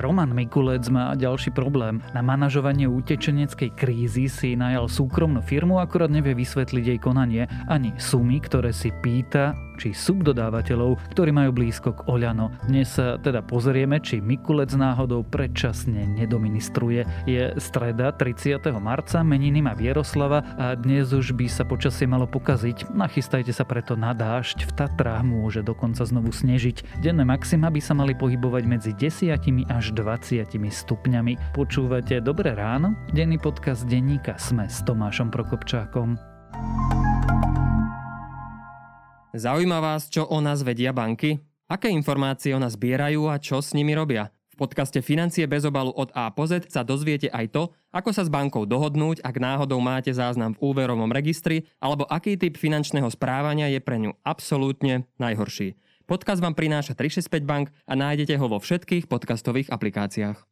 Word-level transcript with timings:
Roman 0.00 0.32
Mikulec 0.32 0.88
má 0.88 1.12
ďalší 1.12 1.52
problém. 1.52 2.00
Na 2.16 2.24
manažovanie 2.24 2.88
utečeneckej 2.88 3.76
krízy 3.76 4.32
si 4.32 4.56
najal 4.56 4.88
súkromnú 4.88 5.44
firmu, 5.44 5.76
akorát 5.76 6.08
nevie 6.08 6.32
vysvetliť 6.32 6.84
jej 6.84 6.98
konanie 6.98 7.44
ani 7.68 7.92
sumy, 8.00 8.40
ktoré 8.40 8.72
si 8.72 8.88
pýta 9.04 9.52
či 9.80 9.96
subdodávateľov, 9.96 11.00
ktorí 11.16 11.32
majú 11.32 11.56
blízko 11.56 11.96
k 11.96 12.04
Oľano. 12.04 12.52
Dnes 12.68 12.92
sa 13.00 13.16
teda 13.16 13.40
pozrieme, 13.40 13.96
či 14.04 14.20
Mikulec 14.20 14.76
náhodou 14.76 15.24
predčasne 15.24 16.04
nedoministruje. 16.04 17.08
Je 17.24 17.56
streda 17.56 18.12
30. 18.12 18.60
marca, 18.76 19.24
meniny 19.24 19.64
má 19.64 19.72
Vieroslava 19.72 20.44
a 20.60 20.76
dnes 20.76 21.16
už 21.16 21.32
by 21.32 21.48
sa 21.48 21.64
počasie 21.64 22.04
malo 22.04 22.28
pokaziť. 22.28 22.92
Nachystajte 22.92 23.56
sa 23.56 23.64
preto 23.64 23.96
na 23.96 24.12
dážď, 24.12 24.68
v 24.68 24.72
Tatrách 24.76 25.24
môže 25.24 25.64
dokonca 25.64 26.04
znovu 26.04 26.28
snežiť. 26.28 27.00
Denné 27.00 27.24
maxima 27.24 27.72
by 27.72 27.80
sa 27.80 27.96
mali 27.96 28.12
pohybovať 28.12 28.62
medzi 28.68 28.92
10 28.92 29.32
až 29.72 29.84
20 29.96 30.44
stupňami. 30.50 31.56
Počúvate 31.56 32.20
Dobré 32.20 32.52
ráno? 32.52 32.92
Denný 33.16 33.40
podcast 33.40 33.88
denníka 33.88 34.36
Sme 34.36 34.68
s 34.68 34.84
Tomášom 34.84 35.32
Prokopčákom. 35.32 36.18
Zaujíma 39.30 39.78
vás, 39.78 40.10
čo 40.10 40.26
o 40.26 40.42
nás 40.42 40.66
vedia 40.66 40.90
banky? 40.90 41.38
Aké 41.70 41.86
informácie 41.86 42.50
o 42.50 42.58
nás 42.58 42.74
zbierajú 42.74 43.30
a 43.30 43.38
čo 43.38 43.62
s 43.62 43.78
nimi 43.78 43.94
robia? 43.94 44.34
V 44.50 44.66
podcaste 44.66 44.98
Financie 45.06 45.46
bez 45.46 45.62
obalu 45.62 45.94
od 45.94 46.10
A 46.18 46.34
po 46.34 46.50
Z 46.50 46.66
sa 46.66 46.82
dozviete 46.82 47.30
aj 47.30 47.46
to, 47.54 47.62
ako 47.94 48.10
sa 48.10 48.26
s 48.26 48.30
bankou 48.32 48.66
dohodnúť, 48.66 49.22
ak 49.22 49.38
náhodou 49.38 49.78
máte 49.78 50.10
záznam 50.10 50.58
v 50.58 50.74
úverovom 50.74 51.14
registri, 51.14 51.70
alebo 51.78 52.10
aký 52.10 52.34
typ 52.34 52.58
finančného 52.58 53.06
správania 53.06 53.70
je 53.70 53.78
pre 53.78 54.02
ňu 54.02 54.18
absolútne 54.26 55.06
najhorší. 55.22 55.78
Podcast 56.10 56.42
vám 56.42 56.58
prináša 56.58 56.98
365 56.98 57.46
Bank 57.46 57.66
a 57.86 57.94
nájdete 57.94 58.34
ho 58.34 58.50
vo 58.50 58.58
všetkých 58.58 59.06
podcastových 59.06 59.70
aplikáciách. 59.70 60.42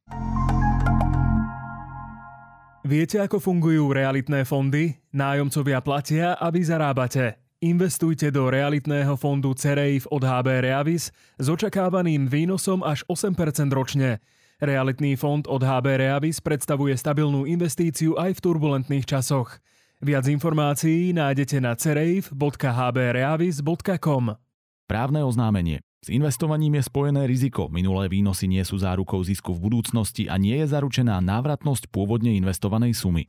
Viete, 2.87 3.19
ako 3.19 3.42
fungujú 3.42 3.91
realitné 3.91 4.47
fondy? 4.47 5.03
Nájomcovia 5.11 5.83
platia, 5.83 6.39
aby 6.39 6.63
zarábate. 6.63 7.48
Investujte 7.59 8.31
do 8.31 8.47
realitného 8.47 9.19
fondu 9.19 9.51
CEREIF 9.51 10.06
od 10.14 10.23
HB 10.23 10.62
Reavis 10.62 11.11
s 11.42 11.47
očakávaným 11.51 12.31
výnosom 12.31 12.87
až 12.87 13.03
8% 13.11 13.34
ročne. 13.75 14.23
Realitný 14.62 15.19
fond 15.19 15.42
od 15.42 15.67
HB 15.67 15.98
Reavis 15.98 16.39
predstavuje 16.39 16.95
stabilnú 16.95 17.51
investíciu 17.51 18.14
aj 18.14 18.39
v 18.39 18.42
turbulentných 18.47 19.03
časoch. 19.03 19.59
Viac 19.98 20.31
informácií 20.31 21.11
nájdete 21.11 21.59
na 21.59 21.75
cereif.hbreavis.com 21.75 24.25
Právne 24.86 25.27
oznámenie. 25.27 25.83
S 25.98 26.14
investovaním 26.14 26.79
je 26.79 26.86
spojené 26.86 27.27
riziko. 27.27 27.67
Minulé 27.75 28.06
výnosy 28.06 28.47
nie 28.47 28.62
sú 28.62 28.79
zárukou 28.79 29.19
zisku 29.27 29.51
v 29.51 29.67
budúcnosti 29.67 30.31
a 30.31 30.39
nie 30.39 30.62
je 30.62 30.70
zaručená 30.70 31.19
návratnosť 31.19 31.91
pôvodne 31.91 32.39
investovanej 32.39 32.95
sumy. 32.95 33.27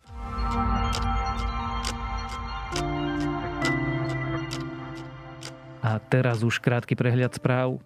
A 5.80 6.00
teraz 6.00 6.44
už 6.44 6.60
krátky 6.60 6.96
prehľad 6.96 7.36
správ. 7.36 7.80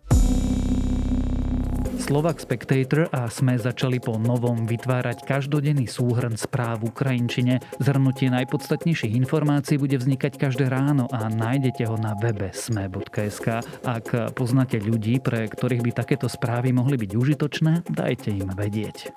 Slovak 2.04 2.44
Spectator 2.44 3.08
a 3.16 3.32
SME 3.32 3.56
začali 3.56 3.96
po 4.04 4.20
novom 4.20 4.68
vytvárať 4.68 5.24
každodenný 5.24 5.88
súhrn 5.88 6.36
správ 6.36 6.84
v 6.84 6.92
Ukrajinčine. 6.92 7.64
Zhrnutie 7.80 8.28
najpodstatnejších 8.28 9.16
informácií 9.16 9.80
bude 9.80 9.96
vznikať 9.96 10.36
každé 10.36 10.68
ráno 10.68 11.08
a 11.16 11.32
nájdete 11.32 11.88
ho 11.88 11.96
na 11.96 12.12
webe 12.20 12.52
sme.sk. 12.52 13.64
Ak 13.88 14.36
poznáte 14.36 14.84
ľudí, 14.84 15.24
pre 15.24 15.48
ktorých 15.48 15.80
by 15.80 15.92
takéto 15.96 16.28
správy 16.28 16.76
mohli 16.76 17.00
byť 17.00 17.12
užitočné, 17.16 17.88
dajte 17.88 18.36
im 18.36 18.52
vedieť. 18.52 19.16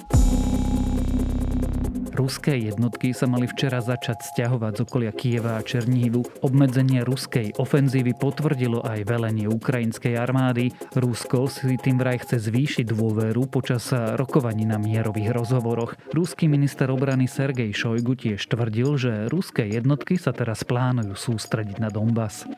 Ruské 2.16 2.56
jednotky 2.56 3.12
sa 3.12 3.28
mali 3.28 3.44
včera 3.44 3.84
začať 3.84 4.25
stiahovať 4.25 4.72
z 4.72 4.81
okolia 4.88 5.12
Kieva 5.12 5.60
a 5.60 5.62
Černíhivu. 5.62 6.25
Obmedzenie 6.41 7.04
ruskej 7.04 7.53
ofenzívy 7.60 8.16
potvrdilo 8.16 8.81
aj 8.81 9.04
velenie 9.04 9.44
ukrajinskej 9.53 10.16
armády. 10.16 10.72
Rusko 10.97 11.44
si 11.53 11.76
tým 11.76 12.00
vraj 12.00 12.25
chce 12.25 12.41
zvýšiť 12.41 12.88
dôveru 12.88 13.53
počas 13.53 13.93
rokovaní 13.93 14.65
na 14.65 14.81
mierových 14.81 15.37
rozhovoroch. 15.37 15.93
Ruský 16.16 16.49
minister 16.49 16.88
obrany 16.88 17.28
Sergej 17.28 17.76
Šojgu 17.76 18.16
tiež 18.16 18.41
tvrdil, 18.49 18.97
že 18.97 19.12
ruské 19.28 19.69
jednotky 19.69 20.16
sa 20.16 20.32
teraz 20.32 20.65
plánujú 20.65 21.12
sústrediť 21.12 21.84
na 21.84 21.93
Donbass. 21.93 22.49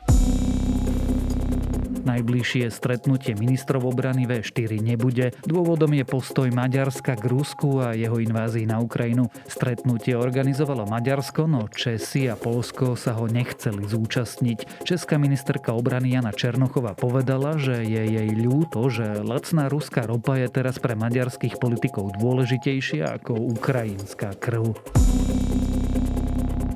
Najbližšie 2.09 2.73
stretnutie 2.73 3.37
ministrov 3.37 3.85
obrany 3.85 4.25
V4 4.25 4.81
nebude. 4.81 5.29
Dôvodom 5.45 5.93
je 5.93 6.01
postoj 6.01 6.49
Maďarska 6.49 7.13
k 7.13 7.25
Rusku 7.29 7.85
a 7.85 7.93
jeho 7.93 8.17
invázii 8.17 8.65
na 8.65 8.81
Ukrajinu. 8.81 9.29
Stretnutie 9.45 10.17
organizovalo 10.17 10.89
Maďarsko, 10.89 11.45
no 11.45 11.69
Česi 11.69 12.25
a 12.25 12.33
Polsko 12.33 12.97
sa 12.97 13.13
ho 13.13 13.29
nechceli 13.29 13.85
zúčastniť. 13.85 14.81
Česká 14.89 15.21
ministerka 15.21 15.77
obrany 15.77 16.17
Jana 16.17 16.33
Černochová 16.33 16.97
povedala, 16.97 17.61
že 17.61 17.85
je 17.85 18.01
jej 18.01 18.29
ľúto, 18.33 18.89
že 18.89 19.21
lacná 19.21 19.69
ruská 19.69 20.09
ropa 20.09 20.33
je 20.41 20.49
teraz 20.49 20.81
pre 20.81 20.97
maďarských 20.97 21.61
politikov 21.61 22.17
dôležitejšia 22.17 23.21
ako 23.21 23.37
ukrajinská 23.53 24.33
krv. 24.41 24.73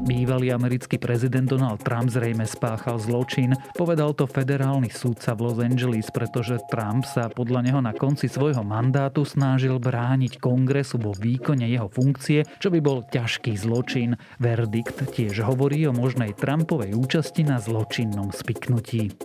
Bývalý 0.04 0.52
americký 0.52 1.00
prezident 1.00 1.48
Donald 1.48 1.80
Trump 1.80 2.12
zrejme 2.12 2.44
spáchal 2.44 3.00
zločin. 3.00 3.56
Povedal 3.72 4.12
to 4.12 4.28
federálny 4.28 4.92
súdca 4.92 5.32
v 5.32 5.48
Los 5.48 5.60
Angeles, 5.64 6.12
pretože 6.12 6.60
Trump 6.68 7.08
sa 7.08 7.32
podľa 7.32 7.64
neho 7.64 7.80
na 7.80 7.96
konci 7.96 8.28
svojho 8.28 8.68
mandátu 8.68 9.24
snažil 9.24 9.80
brániť 9.80 10.44
kongresu 10.44 11.00
vo 11.00 11.16
výkone 11.16 11.72
jeho 11.72 11.88
funkcie, 11.88 12.44
čo 12.60 12.68
by 12.68 12.84
bol 12.84 13.08
ťažký 13.08 13.56
zločin. 13.56 14.20
Verdikt 14.44 15.08
tiež 15.08 15.40
hovorí 15.48 15.88
o 15.88 15.96
možnej 15.96 16.36
Trumpovej 16.36 17.00
účasti 17.00 17.48
na 17.48 17.64
zločinnom 17.64 18.36
spiknutí. 18.36 19.16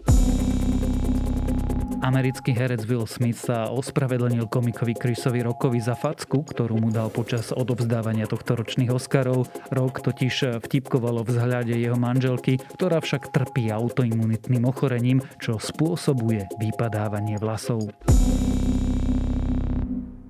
Americký 1.99 2.55
herec 2.55 2.87
Will 2.87 3.11
Smith 3.11 3.43
sa 3.43 3.67
ospravedlnil 3.75 4.47
komikovi 4.47 4.95
Chrisovi 4.95 5.43
Rockovi 5.43 5.83
za 5.83 5.99
facku, 5.99 6.47
ktorú 6.47 6.79
mu 6.79 6.95
dal 6.95 7.11
počas 7.11 7.51
odovzdávania 7.51 8.31
tohto 8.31 8.55
ročných 8.55 8.95
Oscarov. 8.95 9.51
Rock 9.75 10.07
totiž 10.07 10.63
vtipkovalo 10.63 11.27
v 11.27 11.35
vzhľade 11.35 11.75
jeho 11.75 11.99
manželky, 11.99 12.63
ktorá 12.79 13.03
však 13.03 13.35
trpí 13.35 13.75
autoimunitným 13.75 14.63
ochorením, 14.71 15.19
čo 15.43 15.59
spôsobuje 15.59 16.47
vypadávanie 16.63 17.35
vlasov. 17.43 17.91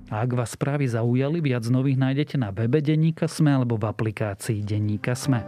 A 0.08 0.24
ak 0.24 0.30
vás 0.32 0.56
správy 0.56 0.88
zaujali, 0.88 1.44
viac 1.44 1.68
nových 1.68 2.00
nájdete 2.00 2.40
na 2.40 2.48
webe 2.48 2.80
Denníka 2.80 3.28
Sme 3.28 3.52
alebo 3.52 3.76
v 3.76 3.92
aplikácii 3.92 4.64
Denníka 4.64 5.12
Sme. 5.12 5.44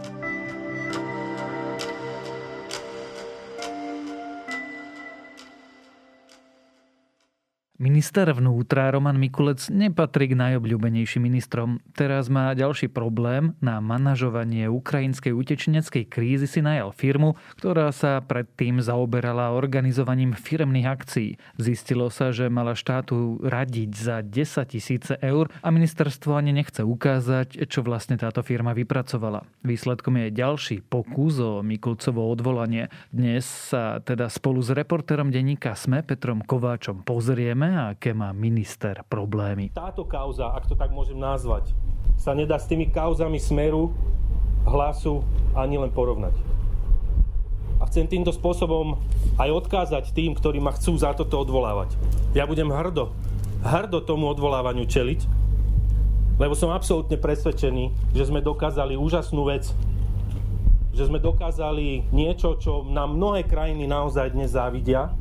Minister 7.81 8.29
vnútra 8.29 8.93
Roman 8.93 9.17
Mikulec 9.17 9.65
nepatrí 9.73 10.29
k 10.29 10.37
najobľúbenejším 10.37 11.25
ministrom. 11.25 11.81
Teraz 11.97 12.29
má 12.29 12.53
ďalší 12.53 12.93
problém. 12.93 13.57
Na 13.57 13.81
manažovanie 13.81 14.69
ukrajinskej 14.69 15.33
utečeneckej 15.33 16.05
krízy 16.05 16.45
si 16.45 16.61
najal 16.61 16.93
firmu, 16.93 17.33
ktorá 17.57 17.89
sa 17.89 18.21
predtým 18.21 18.85
zaoberala 18.85 19.57
organizovaním 19.57 20.37
firmných 20.37 20.85
akcií. 20.93 21.41
Zistilo 21.57 22.13
sa, 22.13 22.29
že 22.29 22.53
mala 22.53 22.77
štátu 22.77 23.41
radiť 23.41 23.89
za 23.97 24.21
10 24.21 24.61
tisíce 24.77 25.17
eur 25.17 25.49
a 25.65 25.73
ministerstvo 25.73 26.37
ani 26.37 26.53
nechce 26.53 26.85
ukázať, 26.85 27.65
čo 27.65 27.81
vlastne 27.81 28.13
táto 28.13 28.45
firma 28.45 28.77
vypracovala. 28.77 29.41
Výsledkom 29.65 30.21
je 30.21 30.29
ďalší 30.29 30.85
pokus 30.85 31.41
o 31.41 31.65
Mikulcovo 31.65 32.29
odvolanie. 32.29 32.93
Dnes 33.09 33.49
sa 33.49 33.97
teda 34.05 34.29
spolu 34.29 34.61
s 34.61 34.69
reportérom 34.69 35.33
denníka 35.33 35.73
SME 35.73 36.05
Petrom 36.05 36.45
Kováčom 36.45 37.01
pozrieme, 37.01 37.70
aké 37.75 38.11
má 38.11 38.35
minister 38.35 39.03
problémy. 39.07 39.71
Táto 39.71 40.03
kauza, 40.03 40.51
ak 40.51 40.67
to 40.67 40.75
tak 40.75 40.91
môžem 40.91 41.19
nazvať, 41.19 41.71
sa 42.19 42.35
nedá 42.35 42.59
s 42.59 42.69
tými 42.69 42.91
kauzami 42.91 43.39
smeru, 43.41 43.93
hlasu 44.67 45.25
ani 45.57 45.81
len 45.81 45.89
porovnať. 45.89 46.37
A 47.81 47.89
chcem 47.89 48.05
týmto 48.05 48.29
spôsobom 48.29 49.01
aj 49.41 49.49
odkázať 49.49 50.13
tým, 50.13 50.37
ktorí 50.37 50.61
ma 50.61 50.69
chcú 50.77 50.93
za 51.01 51.17
toto 51.17 51.41
odvolávať. 51.41 51.97
Ja 52.37 52.45
budem 52.45 52.69
hrdo, 52.69 53.09
hrdo 53.65 54.05
tomu 54.05 54.29
odvolávaniu 54.29 54.85
čeliť, 54.85 55.25
lebo 56.37 56.53
som 56.53 56.69
absolútne 56.73 57.17
presvedčený, 57.17 58.13
že 58.13 58.29
sme 58.29 58.41
dokázali 58.41 58.93
úžasnú 58.97 59.45
vec, 59.49 59.69
že 60.91 61.03
sme 61.07 61.17
dokázali 61.17 62.09
niečo, 62.13 62.57
čo 62.61 62.85
nám 62.85 63.17
mnohé 63.17 63.47
krajiny 63.49 63.89
naozaj 63.89 64.33
dnes 64.33 64.53
závidia, 64.53 65.13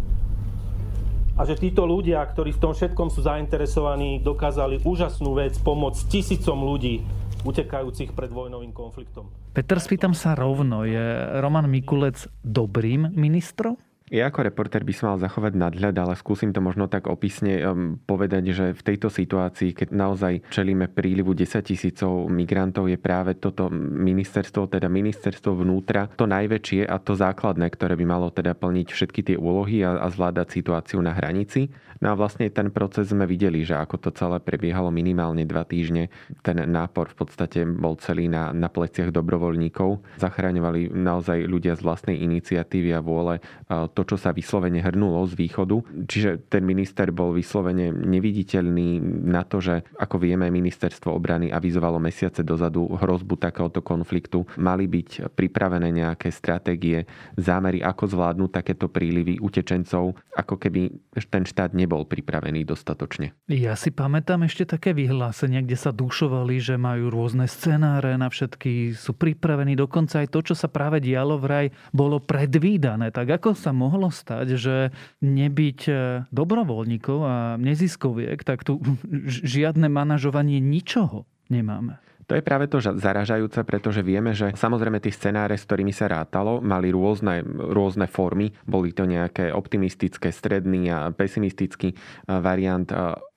a 1.37 1.43
že 1.47 1.59
títo 1.59 1.87
ľudia, 1.87 2.23
ktorí 2.25 2.55
v 2.57 2.63
tom 2.63 2.73
všetkom 2.73 3.09
sú 3.11 3.27
zainteresovaní, 3.27 4.23
dokázali 4.23 4.83
úžasnú 4.83 5.35
vec 5.37 5.59
pomôcť 5.61 6.01
tisícom 6.09 6.59
ľudí 6.63 7.03
utekajúcich 7.43 8.13
pred 8.13 8.31
vojnovým 8.31 8.71
konfliktom. 8.71 9.33
Peter, 9.57 9.81
spýtam 9.81 10.15
sa 10.15 10.39
rovno, 10.39 10.87
je 10.87 11.41
Roman 11.41 11.67
Mikulec 11.67 12.29
dobrým 12.45 13.11
ministrom? 13.17 13.81
Ja 14.11 14.27
ako 14.27 14.43
reporter 14.43 14.83
by 14.83 14.91
som 14.91 15.15
mal 15.15 15.23
zachovať 15.23 15.55
nadhľad, 15.55 15.95
ale 15.95 16.19
skúsim 16.19 16.51
to 16.51 16.59
možno 16.59 16.91
tak 16.91 17.07
opisne 17.07 17.63
um, 17.63 17.95
povedať, 17.95 18.51
že 18.51 18.67
v 18.75 18.83
tejto 18.83 19.07
situácii, 19.07 19.71
keď 19.71 19.95
naozaj 19.95 20.51
čelíme 20.51 20.91
prílivu 20.91 21.31
10 21.31 21.63
tisícov 21.63 22.27
migrantov, 22.27 22.91
je 22.91 22.99
práve 22.99 23.39
toto 23.39 23.71
ministerstvo, 23.71 24.67
teda 24.67 24.91
ministerstvo 24.91 25.55
vnútra, 25.55 26.11
to 26.19 26.27
najväčšie 26.27 26.91
a 26.91 26.99
to 26.99 27.15
základné, 27.15 27.71
ktoré 27.71 27.95
by 27.95 28.03
malo 28.03 28.35
teda 28.35 28.59
plniť 28.59 28.91
všetky 28.91 29.21
tie 29.31 29.37
úlohy 29.39 29.87
a, 29.87 30.03
a 30.03 30.11
zvládať 30.11 30.59
situáciu 30.59 30.99
na 30.99 31.15
hranici. 31.15 31.71
No 32.01 32.11
a 32.11 32.19
vlastne 32.19 32.49
ten 32.49 32.73
proces 32.73 33.13
sme 33.13 33.29
videli, 33.29 33.61
že 33.61 33.77
ako 33.77 34.01
to 34.01 34.11
celé 34.17 34.41
prebiehalo 34.41 34.89
minimálne 34.89 35.45
dva 35.45 35.69
týždne. 35.69 36.09
Ten 36.41 36.57
nápor 36.65 37.13
v 37.13 37.17
podstate 37.23 37.69
bol 37.69 38.01
celý 38.01 38.25
na, 38.25 38.57
na 38.57 38.73
pleciach 38.73 39.13
dobrovoľníkov. 39.13 40.17
Zachraňovali 40.17 40.97
naozaj 40.97 41.45
ľudia 41.45 41.77
z 41.77 41.85
vlastnej 41.85 42.17
iniciatívy 42.25 42.97
a 42.97 43.05
vôle 43.05 43.45
to, 43.93 44.00
čo 44.07 44.17
sa 44.21 44.31
vyslovene 44.31 44.85
hrnulo 44.85 45.25
z 45.27 45.35
východu. 45.35 46.07
Čiže 46.07 46.47
ten 46.47 46.63
minister 46.63 47.11
bol 47.11 47.35
vyslovene 47.35 47.91
neviditeľný 47.91 49.03
na 49.27 49.43
to, 49.43 49.59
že 49.59 49.83
ako 49.99 50.23
vieme, 50.23 50.47
ministerstvo 50.49 51.11
obrany 51.11 51.51
avizovalo 51.51 51.99
mesiace 51.99 52.47
dozadu 52.47 52.87
hrozbu 52.95 53.35
takéhoto 53.37 53.83
konfliktu. 53.83 54.47
Mali 54.61 54.87
byť 54.87 55.35
pripravené 55.35 55.91
nejaké 55.91 56.31
stratégie, 56.31 57.05
zámery, 57.35 57.83
ako 57.83 58.07
zvládnuť 58.07 58.51
takéto 58.51 58.87
prílivy 58.87 59.43
utečencov, 59.43 60.15
ako 60.37 60.55
keby 60.57 60.95
ten 61.27 61.45
štát 61.45 61.75
nebol 61.75 62.07
pripravený 62.07 62.63
dostatočne. 62.63 63.35
Ja 63.51 63.75
si 63.75 63.91
pamätám 63.91 64.47
ešte 64.47 64.63
také 64.63 64.95
vyhlásenia, 64.95 65.67
kde 65.67 65.75
sa 65.75 65.91
dušovali, 65.91 66.63
že 66.63 66.79
majú 66.79 67.11
rôzne 67.11 67.51
scenáre 67.51 68.15
na 68.15 68.31
všetky, 68.31 68.95
sú 68.95 69.19
pripravení, 69.19 69.75
dokonca 69.75 70.23
aj 70.23 70.31
to, 70.31 70.41
čo 70.53 70.55
sa 70.55 70.71
práve 70.71 71.03
dialo 71.03 71.43
vraj, 71.43 71.75
bolo 71.91 72.23
predvídané. 72.23 73.11
Tak 73.11 73.43
ako 73.43 73.59
sa 73.59 73.75
mohlo 73.75 73.90
stať, 73.99 74.55
že 74.55 74.95
nebyť 75.25 75.81
e, 75.91 75.93
dobrovoľníkov 76.31 77.19
a 77.27 77.37
neziskoviek, 77.59 78.39
tak 78.47 78.63
tu 78.63 78.79
žiadne 79.57 79.91
manažovanie 79.91 80.63
ničoho 80.63 81.27
nemáme. 81.51 81.99
To 82.31 82.39
je 82.39 82.47
práve 82.47 82.71
to 82.71 82.79
zaražajúce, 82.79 83.59
pretože 83.67 84.07
vieme, 84.07 84.31
že 84.39 84.55
samozrejme 84.55 85.03
tie 85.03 85.11
scenáre, 85.11 85.59
s 85.59 85.67
ktorými 85.67 85.91
sa 85.91 86.07
rátalo, 86.07 86.63
mali 86.63 86.95
rôzne, 86.95 87.43
rôzne 87.43 88.07
formy. 88.07 88.55
Boli 88.71 88.95
to 88.95 89.03
nejaké 89.03 89.51
optimistické, 89.51 90.31
stredný 90.31 90.95
a 90.95 91.11
pesimistický 91.11 91.91
variant 92.31 92.87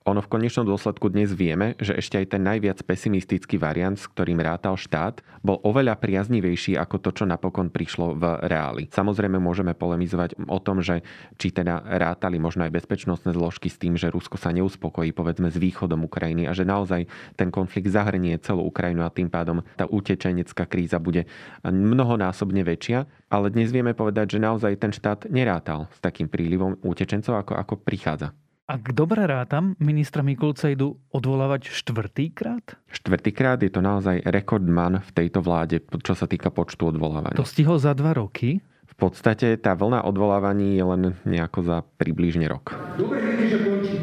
ono 0.03 0.19
v 0.19 0.31
konečnom 0.31 0.67
dôsledku 0.67 1.07
dnes 1.07 1.31
vieme, 1.31 1.79
že 1.79 1.95
ešte 1.95 2.19
aj 2.19 2.35
ten 2.35 2.44
najviac 2.44 2.83
pesimistický 2.83 3.55
variant, 3.55 3.95
s 3.95 4.11
ktorým 4.11 4.44
rátal 4.44 4.75
štát, 4.75 5.23
bol 5.39 5.63
oveľa 5.63 5.95
priaznivejší 5.95 6.75
ako 6.75 7.00
to, 7.00 7.09
čo 7.15 7.23
napokon 7.23 7.71
prišlo 7.71 8.19
v 8.19 8.23
reáli. 8.44 8.91
Samozrejme 8.91 9.39
môžeme 9.39 9.71
polemizovať 9.71 10.35
o 10.51 10.59
tom, 10.59 10.83
že 10.83 11.07
či 11.39 11.55
teda 11.55 11.88
rátali 11.88 12.35
možno 12.35 12.67
aj 12.67 12.75
bezpečnostné 12.75 13.31
zložky 13.31 13.71
s 13.71 13.79
tým, 13.79 13.95
že 13.95 14.11
Rusko 14.11 14.35
sa 14.35 14.51
neuspokojí 14.51 15.15
povedzme 15.15 15.47
s 15.47 15.55
východom 15.55 16.03
Ukrajiny 16.03 16.51
a 16.51 16.56
že 16.56 16.67
naozaj 16.67 17.07
ten 17.39 17.47
konflikt 17.47 17.88
zahrnie 17.88 18.35
celú 18.44 18.67
Ukrajinu 18.67 19.07
a 19.07 19.13
tým 19.13 19.31
pádom 19.31 19.63
tá 19.79 19.88
utečenecká 19.88 20.67
kríza 20.67 20.99
bude 20.99 21.31
mnohonásobne 21.63 22.67
väčšia. 22.67 23.07
Ale 23.31 23.49
dnes 23.49 23.71
vieme 23.71 23.95
povedať, 23.95 24.38
že 24.38 24.44
naozaj 24.44 24.77
ten 24.83 24.91
štát 24.91 25.31
nerátal 25.31 25.88
s 25.95 25.99
takým 26.03 26.27
prílivom 26.27 26.77
utečencov, 26.83 27.39
ako, 27.39 27.53
ako 27.56 27.73
prichádza. 27.81 28.43
Ak 28.73 28.89
dobre 28.89 29.29
rátam, 29.29 29.77
ministra 29.77 30.25
Mikulca 30.25 30.65
idú 30.65 30.97
odvolávať 31.13 31.69
štvrtýkrát? 31.69 32.73
Štvrtýkrát 32.89 33.61
je 33.61 33.69
to 33.69 33.85
naozaj 33.85 34.25
rekordman 34.25 34.97
v 34.97 35.09
tejto 35.13 35.45
vláde, 35.45 35.85
čo 36.01 36.17
sa 36.17 36.25
týka 36.25 36.49
počtu 36.49 36.89
odvolávaní. 36.89 37.37
To 37.37 37.45
stihol 37.45 37.77
za 37.77 37.93
dva 37.93 38.17
roky? 38.17 38.65
V 38.89 38.95
podstate 38.97 39.61
tá 39.61 39.77
vlna 39.77 40.01
odvolávaní 40.09 40.73
je 40.73 40.89
len 40.89 41.13
nejako 41.21 41.61
za 41.61 41.77
približne 42.01 42.49
rok. 42.49 42.73
Dobre 42.97 43.21
viete, 43.21 43.45
že 43.53 43.57
končí. 43.61 43.93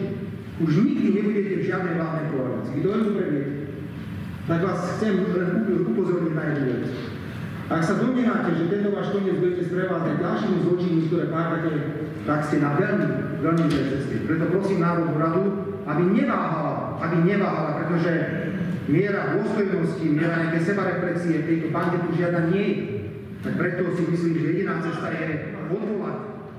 Už 0.62 0.70
nikdy 0.86 1.06
nebudete 1.18 1.54
v 1.58 1.62
žiadnej 1.66 1.94
vládnej 1.98 2.26
koalícii. 2.30 2.74
Kto 2.78 2.88
je 2.94 3.00
dobre 3.10 3.24
viete? 3.26 3.54
Tak 4.46 4.60
vás 4.70 4.78
chcem 4.94 5.12
upozorniť 5.82 6.30
na 6.38 6.44
jednu 6.46 6.66
vec. 6.78 6.86
Ak 7.70 7.82
sa 7.82 7.98
domnievate, 7.98 8.54
že 8.54 8.70
tento 8.70 8.94
váš 8.94 9.10
koniec 9.18 9.34
budete 9.34 9.66
sprevádzať 9.66 10.14
ďalšími 10.14 10.56
zločinmi, 10.62 11.00
ktoré 11.10 11.24
páchate, 11.26 11.70
tak 12.22 12.38
ste 12.46 12.62
na 12.62 12.70
veľmi, 12.78 13.29
veľmi 13.40 13.64
zlej 13.68 13.86
ceste. 13.90 14.14
Preto 14.28 14.44
prosím 14.52 14.84
Národnú 14.84 15.16
radu, 15.16 15.42
aby 15.88 16.02
neváhala, 16.12 17.00
aby 17.00 17.16
neváhala, 17.24 17.70
pretože 17.82 18.12
miera 18.86 19.36
dôstojnosti, 19.36 20.04
miera 20.06 20.34
nejaké 20.46 20.60
sebareflexie 20.62 21.44
tejto 21.44 21.68
bande 21.74 21.98
tu 22.04 22.08
žiadna 22.14 22.40
nie 22.52 22.64
je. 22.64 22.76
Tak 23.40 23.52
preto 23.56 23.96
si 23.96 24.04
myslím, 24.04 24.32
že 24.36 24.48
jediná 24.52 24.74
cesta 24.84 25.08
je 25.16 25.56
odvolať 25.72 26.18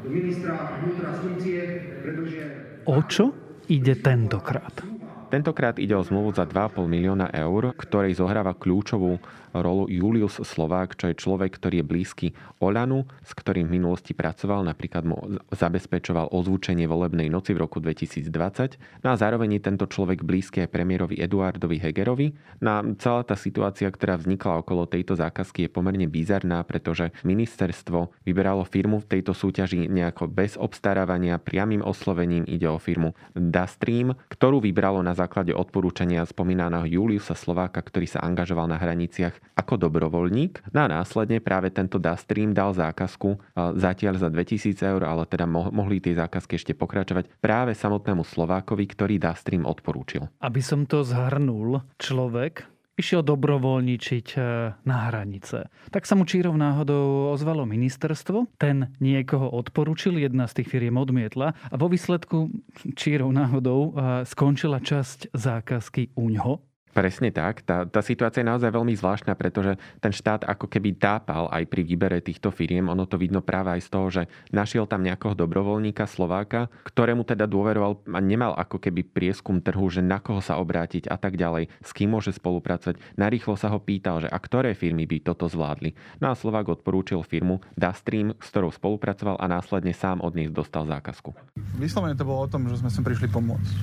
ministra 0.10 0.82
vnútra 0.82 1.14
z 1.14 1.20
funkcie, 1.22 1.60
pretože... 2.02 2.42
O 2.90 2.98
čo 3.06 3.32
ide 3.70 3.94
tentokrát? 4.02 4.91
Tentokrát 5.32 5.80
ide 5.80 5.96
o 5.96 6.04
zmluvu 6.04 6.36
za 6.36 6.44
2,5 6.44 6.92
milióna 6.92 7.32
eur, 7.32 7.72
ktorej 7.80 8.20
zohráva 8.20 8.52
kľúčovú 8.52 9.16
rolu 9.56 9.88
Julius 9.92 10.40
Slovák, 10.40 10.96
čo 10.96 11.12
je 11.12 11.16
človek, 11.16 11.60
ktorý 11.60 11.84
je 11.84 11.86
blízky 11.88 12.28
Olanu, 12.64 13.04
s 13.24 13.36
ktorým 13.36 13.68
v 13.68 13.80
minulosti 13.80 14.16
pracoval, 14.16 14.64
napríklad 14.64 15.04
mu 15.04 15.20
zabezpečoval 15.52 16.32
ozvučenie 16.32 16.88
volebnej 16.88 17.28
noci 17.28 17.52
v 17.52 17.64
roku 17.64 17.84
2020. 17.84 19.04
No 19.04 19.12
a 19.12 19.16
zároveň 19.20 19.60
je 19.60 19.68
tento 19.72 19.86
človek 19.88 20.24
blízky 20.24 20.64
aj 20.64 20.72
premiérovi 20.72 21.20
Eduardovi 21.20 21.80
Hegerovi. 21.80 22.28
No 22.64 22.70
a 22.72 22.80
celá 23.00 23.28
tá 23.28 23.36
situácia, 23.36 23.92
ktorá 23.92 24.16
vznikla 24.16 24.64
okolo 24.64 24.88
tejto 24.88 25.20
zákazky 25.20 25.68
je 25.68 25.70
pomerne 25.72 26.08
bizarná, 26.08 26.64
pretože 26.64 27.12
ministerstvo 27.28 28.24
vyberalo 28.24 28.64
firmu 28.64 29.04
v 29.04 29.20
tejto 29.20 29.36
súťaži 29.36 29.92
nejako 29.92 30.32
bez 30.32 30.56
obstarávania, 30.56 31.40
priamým 31.40 31.84
oslovením 31.84 32.48
ide 32.48 32.72
o 32.72 32.80
firmu 32.80 33.16
Dastream, 33.36 34.16
ktorú 34.32 34.64
vybralo 34.64 35.04
na 35.04 35.12
základe 35.22 35.54
odporúčania 35.54 36.26
spomínaného 36.26 36.90
Juliusa 36.90 37.38
Slováka, 37.38 37.86
ktorý 37.86 38.10
sa 38.10 38.26
angažoval 38.26 38.66
na 38.66 38.82
hraniciach 38.82 39.38
ako 39.54 39.78
dobrovoľník. 39.78 40.74
No 40.74 40.86
a 40.86 40.88
následne 40.90 41.38
práve 41.38 41.70
tento 41.70 42.02
Dastream 42.02 42.58
dal 42.58 42.74
zákazku 42.74 43.38
zatiaľ 43.78 44.18
za 44.18 44.34
2000 44.34 44.82
eur, 44.82 45.02
ale 45.06 45.30
teda 45.30 45.46
mohli 45.48 46.02
tie 46.02 46.18
zákazky 46.18 46.58
ešte 46.58 46.74
pokračovať 46.74 47.38
práve 47.38 47.78
samotnému 47.78 48.26
Slovákovi, 48.26 48.86
ktorý 48.90 49.22
Dastream 49.22 49.70
odporúčil. 49.70 50.26
Aby 50.42 50.66
som 50.66 50.90
to 50.90 51.06
zhrnul, 51.06 51.86
človek, 52.02 52.66
išiel 53.02 53.26
dobrovoľničiť 53.26 54.28
e, 54.38 54.40
na 54.86 54.98
hranice. 55.10 55.68
Tak 55.90 56.06
sa 56.06 56.14
mu 56.14 56.24
čírov 56.30 56.54
náhodou 56.56 57.34
ozvalo 57.34 57.66
ministerstvo, 57.66 58.62
ten 58.62 58.94
niekoho 59.02 59.50
odporúčil, 59.50 60.22
jedna 60.22 60.46
z 60.46 60.62
tých 60.62 60.72
firiem 60.72 60.96
odmietla 60.96 61.58
a 61.58 61.76
vo 61.76 61.90
výsledku 61.90 62.54
čírov 62.94 63.34
náhodou 63.34 63.80
e, 63.82 63.90
skončila 64.30 64.80
časť 64.80 65.34
zákazky 65.34 66.14
u 66.16 66.30
ňoho 66.32 66.71
Presne 66.92 67.32
tak. 67.32 67.64
Tá, 67.64 67.88
tá 67.88 68.04
situácia 68.04 68.44
je 68.44 68.52
naozaj 68.52 68.68
veľmi 68.68 68.92
zvláštna, 69.00 69.34
pretože 69.40 69.80
ten 70.04 70.12
štát 70.12 70.44
ako 70.44 70.68
keby 70.68 71.00
tápal 71.00 71.48
aj 71.48 71.64
pri 71.72 71.88
výbere 71.88 72.20
týchto 72.20 72.52
firiem. 72.52 72.92
Ono 72.92 73.08
to 73.08 73.16
vidno 73.16 73.40
práve 73.40 73.80
aj 73.80 73.82
z 73.88 73.90
toho, 73.90 74.08
že 74.12 74.24
našiel 74.52 74.86
tam 74.88 75.08
nejakého 75.08 75.32
dobrovoľníka 75.32 76.04
Slováka, 76.04 76.68
ktorému 76.84 77.24
teda 77.24 77.48
dôveroval 77.48 78.04
a 78.12 78.20
nemal 78.20 78.52
ako 78.60 78.84
keby 78.84 79.08
prieskum 79.08 79.64
trhu, 79.64 79.88
že 79.88 80.04
na 80.04 80.20
koho 80.20 80.44
sa 80.44 80.60
obrátiť 80.60 81.08
a 81.08 81.16
tak 81.16 81.40
ďalej, 81.40 81.72
s 81.80 81.92
kým 81.96 82.12
môže 82.12 82.36
spolupracovať. 82.36 83.00
Narýchlo 83.16 83.56
sa 83.56 83.72
ho 83.72 83.80
pýtal, 83.80 84.28
že 84.28 84.30
a 84.30 84.38
ktoré 84.38 84.76
firmy 84.76 85.08
by 85.08 85.24
toto 85.24 85.48
zvládli. 85.48 85.96
No 86.20 86.32
a 86.32 86.38
Slovák 86.38 86.68
odporúčil 86.68 87.24
firmu 87.24 87.64
Dastream, 87.80 88.36
s 88.36 88.52
ktorou 88.52 88.76
spolupracoval 88.76 89.40
a 89.40 89.46
následne 89.48 89.96
sám 89.96 90.20
od 90.20 90.36
nich 90.36 90.52
dostal 90.52 90.84
zákazku. 90.84 91.32
Vyslovene 91.80 92.20
to 92.20 92.28
bolo 92.28 92.44
o 92.44 92.52
tom, 92.52 92.68
že 92.68 92.84
sme 92.84 92.92
sem 92.92 93.04
prišli 93.04 93.32
pomôcť. 93.32 93.74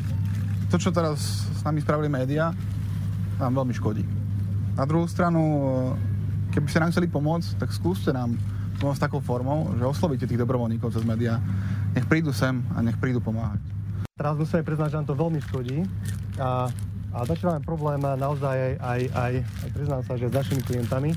To, 0.68 0.76
čo 0.76 0.92
teraz 0.92 1.48
s 1.48 1.64
nami 1.64 1.80
spravili 1.80 2.12
médiá, 2.12 2.52
nám 3.38 3.62
veľmi 3.62 3.74
škodí. 3.74 4.04
Na 4.74 4.84
druhú 4.86 5.06
stranu, 5.10 5.40
eh, 5.42 6.54
keby 6.54 6.66
ste 6.70 6.82
nám 6.82 6.90
chceli 6.94 7.08
pomôcť, 7.10 7.58
tak 7.58 7.70
skúste 7.74 8.10
nám 8.14 8.34
pomôcť 8.78 9.10
takou 9.10 9.18
formou, 9.18 9.74
že 9.74 9.82
oslovíte 9.82 10.26
tých 10.26 10.38
dobrovoľníkov 10.38 10.94
cez 10.94 11.02
médiá. 11.02 11.42
Nech 11.94 12.06
prídu 12.06 12.30
sem 12.30 12.62
a 12.74 12.78
nech 12.78 12.94
prídu 12.98 13.18
pomáhať. 13.18 13.58
Teraz 14.14 14.34
musíme 14.38 14.62
priznať, 14.62 14.94
že 14.94 14.98
nám 15.02 15.06
to 15.06 15.14
veľmi 15.18 15.40
škodí 15.46 15.78
a, 16.38 16.70
a 17.14 17.18
začíname 17.26 17.62
problém 17.62 18.02
naozaj 18.02 18.54
aj, 18.54 18.74
aj, 18.82 19.00
aj, 19.14 19.32
aj 19.42 19.68
priznám 19.74 20.02
sa, 20.06 20.18
že 20.18 20.26
s 20.30 20.34
našimi 20.34 20.62
klientami. 20.62 21.10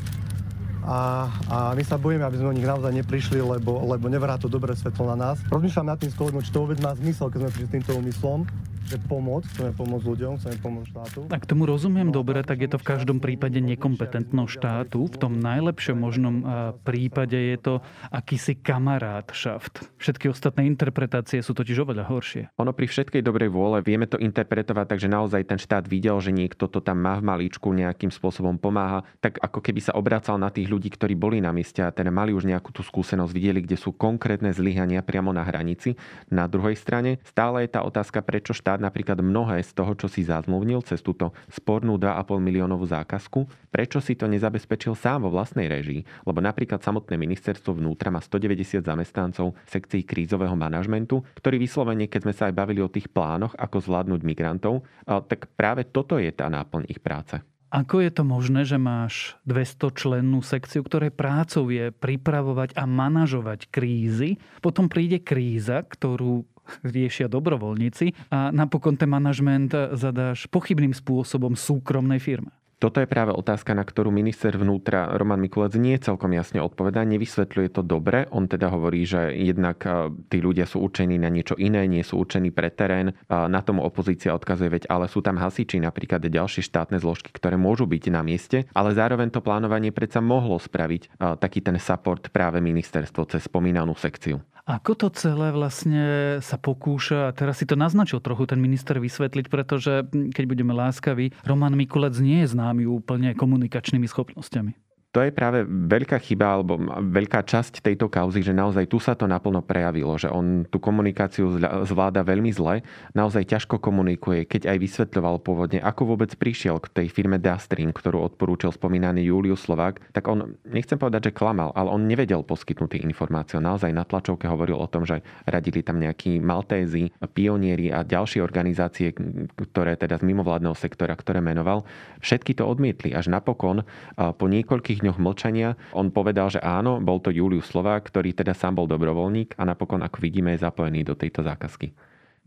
A, 0.82 1.30
a 1.46 1.58
my 1.78 1.84
sa 1.86 2.01
bojíme, 2.01 2.25
aby 2.25 2.42
sme 2.42 2.50
o 2.50 2.58
nich 2.58 2.66
naozaj 2.66 2.90
neprišli, 2.90 3.38
lebo, 3.38 3.86
lebo 3.86 4.10
nevrá 4.10 4.42
to 4.42 4.50
dobré 4.50 4.74
svetlo 4.74 5.13
na 5.13 5.30
nás. 5.30 5.38
Rozmýšľam 5.54 5.94
nad 5.94 5.98
tým 6.01 6.10
s 6.10 6.18
kolegom, 6.18 6.42
či 6.42 6.50
to 6.50 6.66
vôbec 6.66 6.82
má 6.82 6.98
zmysel, 6.98 7.30
keď 7.30 7.46
sme 7.46 7.51
prišli 7.54 7.70
s 7.70 7.74
týmto 7.78 7.92
úmyslom 7.94 8.50
že 8.92 9.00
pomoc, 9.08 9.48
chceme 9.48 9.72
pomôcť 9.72 10.04
ľuďom, 10.04 10.32
chceme 10.36 10.58
pomôcť 10.60 10.88
štátu. 10.92 11.20
Ak 11.32 11.48
tomu 11.48 11.64
rozumiem 11.64 12.12
dobre, 12.12 12.44
tak 12.44 12.60
je 12.60 12.68
to 12.68 12.76
v 12.76 12.84
každom 12.92 13.24
prípade 13.24 13.64
nekompetentnosť 13.64 14.52
štátu. 14.52 15.08
V 15.08 15.16
tom 15.16 15.40
najlepšom 15.40 15.96
možnom 15.96 16.44
prípade 16.84 17.40
je 17.40 17.56
to 17.56 17.74
akýsi 18.12 18.60
kamarát 18.60 19.24
šaft. 19.32 19.88
Všetky 19.96 20.28
ostatné 20.28 20.68
interpretácie 20.68 21.40
sú 21.40 21.56
totiž 21.56 21.88
oveľa 21.88 22.04
horšie. 22.12 22.52
Ono 22.60 22.76
pri 22.76 22.92
všetkej 22.92 23.24
dobrej 23.24 23.48
vôle 23.48 23.80
vieme 23.80 24.12
to 24.12 24.20
interpretovať 24.20 24.86
tak, 24.92 25.00
že 25.00 25.08
naozaj 25.08 25.48
ten 25.48 25.56
štát 25.56 25.88
videl, 25.88 26.20
že 26.20 26.36
niekto 26.36 26.68
to 26.68 26.84
tam 26.84 27.00
má 27.00 27.16
v 27.16 27.32
malíčku, 27.32 27.72
nejakým 27.72 28.12
spôsobom 28.12 28.60
pomáha, 28.60 29.08
tak 29.24 29.40
ako 29.40 29.64
keby 29.64 29.80
sa 29.80 29.96
obracal 29.96 30.36
na 30.36 30.52
tých 30.52 30.68
ľudí, 30.68 30.92
ktorí 30.92 31.16
boli 31.16 31.40
na 31.40 31.56
mieste 31.56 31.80
a 31.80 31.96
teda 31.96 32.12
mali 32.12 32.36
už 32.36 32.44
nejakú 32.44 32.76
tú 32.76 32.84
skúsenosť, 32.84 33.32
videli, 33.32 33.64
kde 33.64 33.80
sú 33.80 33.96
konkrétne 33.96 34.52
zlyhania 34.52 35.00
priamo 35.00 35.32
na 35.32 35.48
hranici. 35.48 35.96
Na 36.28 36.52
druhej 36.52 36.76
strane 36.76 37.24
stále 37.24 37.64
je 37.64 37.72
tá 37.72 37.88
otázka, 37.88 38.20
prečo 38.20 38.52
štát 38.52 38.81
napríklad 38.82 39.22
mnohé 39.22 39.62
z 39.62 39.78
toho, 39.78 39.94
čo 39.94 40.10
si 40.10 40.26
zazmluvnil 40.26 40.82
cez 40.82 41.06
túto 41.06 41.38
spornú 41.48 42.02
2,5 42.02 42.42
miliónovú 42.42 42.90
zákazku, 42.90 43.70
prečo 43.70 44.02
si 44.02 44.18
to 44.18 44.26
nezabezpečil 44.26 44.98
sám 44.98 45.30
vo 45.30 45.38
vlastnej 45.38 45.70
režii? 45.70 46.02
Lebo 46.26 46.42
napríklad 46.42 46.82
samotné 46.82 47.16
ministerstvo 47.22 47.78
vnútra 47.78 48.10
má 48.10 48.18
190 48.18 48.82
zamestnancov 48.82 49.54
sekcií 49.70 50.02
krízového 50.02 50.58
manažmentu, 50.58 51.22
ktorí 51.38 51.62
vyslovene, 51.62 52.10
keď 52.10 52.22
sme 52.26 52.34
sa 52.34 52.50
aj 52.50 52.58
bavili 52.58 52.82
o 52.82 52.90
tých 52.90 53.08
plánoch, 53.14 53.54
ako 53.54 53.78
zvládnuť 53.78 54.22
migrantov, 54.26 54.82
tak 55.06 55.54
práve 55.54 55.86
toto 55.86 56.18
je 56.18 56.34
tá 56.34 56.50
náplň 56.50 56.90
ich 56.90 56.98
práce. 56.98 57.38
Ako 57.72 58.04
je 58.04 58.12
to 58.12 58.28
možné, 58.28 58.68
že 58.68 58.76
máš 58.76 59.40
200 59.48 59.96
člennú 59.96 60.44
sekciu, 60.44 60.84
ktorej 60.84 61.16
prácou 61.16 61.72
je 61.72 61.88
pripravovať 61.96 62.76
a 62.76 62.84
manažovať 62.84 63.72
krízy, 63.72 64.36
potom 64.60 64.92
príde 64.92 65.24
kríza, 65.24 65.80
ktorú 65.80 66.50
riešia 66.84 67.27
dobrovoľníci 67.27 68.32
a 68.32 68.50
napokon 68.50 68.96
ten 68.96 69.10
manažment 69.10 69.74
zadáš 69.98 70.48
pochybným 70.48 70.96
spôsobom 70.96 71.58
súkromnej 71.58 72.22
firme. 72.22 72.51
Toto 72.82 72.98
je 72.98 73.06
práve 73.06 73.30
otázka, 73.30 73.77
na 73.77 73.86
ktorú 73.86 74.10
minister 74.10 74.58
vnútra 74.58 75.06
Roman 75.13 75.38
Mikulec 75.38 75.77
nie 75.77 76.01
celkom 76.01 76.34
jasne 76.34 76.65
odpovedá, 76.65 77.06
nevysvetľuje 77.06 77.77
to 77.77 77.86
dobre. 77.86 78.25
On 78.34 78.50
teda 78.50 78.74
hovorí, 78.74 79.06
že 79.06 79.38
jednak 79.38 79.86
tí 80.34 80.41
ľudia 80.41 80.65
sú 80.65 80.82
určení 80.82 81.22
na 81.22 81.30
niečo 81.30 81.53
iné, 81.62 81.86
nie 81.86 82.01
sú 82.01 82.18
určení 82.18 82.50
pre 82.50 82.74
terén. 82.74 83.13
Na 83.30 83.62
tomu 83.62 83.86
opozícia 83.86 84.34
odkazuje, 84.34 84.82
veď 84.82 84.84
ale 84.89 85.06
sú 85.13 85.22
tam 85.22 85.38
hasiči, 85.38 85.77
napríklad 85.77 86.25
ďalšie 86.25 86.65
štátne 86.65 86.98
zložky, 86.98 87.30
ktoré 87.30 87.53
môžu 87.53 87.86
byť 87.86 88.03
na 88.10 88.25
mieste, 88.25 88.65
ale 88.74 88.98
zároveň 88.98 89.30
to 89.30 89.46
plánovanie 89.46 89.94
predsa 89.94 90.18
mohlo 90.18 90.58
spraviť 90.58 91.22
taký 91.38 91.62
ten 91.62 91.77
support 91.77 92.34
práve 92.34 92.65
ministerstvo 92.65 93.30
cez 93.30 93.46
spomínanú 93.46 93.94
sekciu. 93.94 94.41
Ako 94.70 94.94
to 94.94 95.08
celé 95.10 95.50
vlastne 95.50 96.03
sa 96.44 96.58
pokúša, 96.62 97.30
a 97.30 97.36
teraz 97.36 97.62
si 97.62 97.65
to 97.65 97.74
naznačil 97.74 98.22
trochu 98.22 98.46
ten 98.46 98.62
minister 98.62 99.01
vysvetliť, 99.01 99.46
pretože 99.50 100.06
keď 100.12 100.44
budeme 100.46 100.74
láskaví, 100.77 101.34
Roman 101.41 101.74
Mikulec 101.74 102.13
nie 102.22 102.46
je 102.46 102.53
známy 102.53 102.86
úplne 102.86 103.34
komunikačnými 103.34 104.06
schopnosťami 104.06 104.91
to 105.12 105.20
je 105.22 105.32
práve 105.36 105.68
veľká 105.68 106.18
chyba 106.24 106.56
alebo 106.56 106.80
veľká 107.03 107.44
časť 107.44 107.84
tejto 107.84 108.08
kauzy, 108.08 108.41
že 108.41 108.56
naozaj 108.56 108.88
tu 108.88 108.96
sa 108.98 109.12
to 109.12 109.27
naplno 109.27 109.60
prejavilo, 109.60 110.15
že 110.15 110.32
on 110.32 110.63
tú 110.63 110.80
komunikáciu 110.80 111.60
zvláda 111.84 112.24
veľmi 112.24 112.51
zle, 112.56 112.80
naozaj 113.12 113.44
ťažko 113.44 113.84
komunikuje, 113.84 114.48
keď 114.48 114.72
aj 114.72 114.77
vysvetľoval 114.80 115.44
pôvodne, 115.44 115.84
ako 115.84 116.15
vôbec 116.15 116.32
prišiel 116.39 116.80
k 116.80 116.88
tej 117.03 117.08
firme 117.12 117.36
Dastream, 117.38 117.91
ktorú 117.91 118.24
odporúčil 118.24 118.72
spomínaný 118.72 119.27
Julius 119.27 119.68
Slovák, 119.68 120.00
tak 120.15 120.32
on, 120.32 120.56
nechcem 120.63 120.96
povedať, 120.96 121.27
že 121.27 121.36
klamal, 121.36 121.75
ale 121.75 121.91
on 121.91 122.08
nevedel 122.08 122.41
poskytnúť 122.48 122.89
tie. 122.91 123.60
Naozaj 123.60 123.91
na 123.91 124.08
tlačovke 124.08 124.48
hovoril 124.48 124.80
o 124.80 124.88
tom, 124.88 125.03
že 125.03 125.20
radili 125.44 125.84
tam 125.84 126.00
nejakí 126.00 126.39
Maltézy, 126.39 127.12
pionieri 127.36 127.91
a 127.91 128.08
ďalšie 128.08 128.39
organizácie, 128.39 129.12
ktoré 129.60 130.00
teda 130.00 130.18
z 130.18 130.24
mimovládneho 130.24 130.74
sektora, 130.74 131.13
ktoré 131.20 131.44
menoval, 131.44 131.84
všetky 132.24 132.56
to 132.56 132.63
odmietli. 132.63 133.12
Až 133.12 133.27
napokon 133.27 133.84
po 134.15 134.46
niekoľkých 134.48 135.00
dňoch 135.01 135.20
mlčania. 135.20 135.75
On 135.91 136.13
povedal, 136.13 136.53
že 136.53 136.62
áno, 136.62 137.01
bol 137.01 137.20
to 137.20 137.34
Julius 137.34 137.67
Slovák, 137.70 138.08
ktorý 138.08 138.31
teda 138.31 138.53
sám 138.53 138.79
bol 138.79 138.88
dobrovoľník 138.88 139.58
a 139.58 139.65
napokon, 139.65 140.05
ako 140.05 140.22
vidíme, 140.22 140.53
je 140.53 140.63
zapojený 140.63 141.05
do 141.05 141.17
tejto 141.17 141.41
zákazky. 141.41 141.93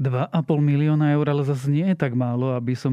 2,5 0.03 0.35
milióna 0.59 1.15
eur, 1.15 1.27
ale 1.31 1.47
zase 1.47 1.71
nie 1.71 1.87
je 1.95 1.95
tak 1.95 2.19
málo, 2.19 2.59
aby 2.59 2.75
som 2.75 2.91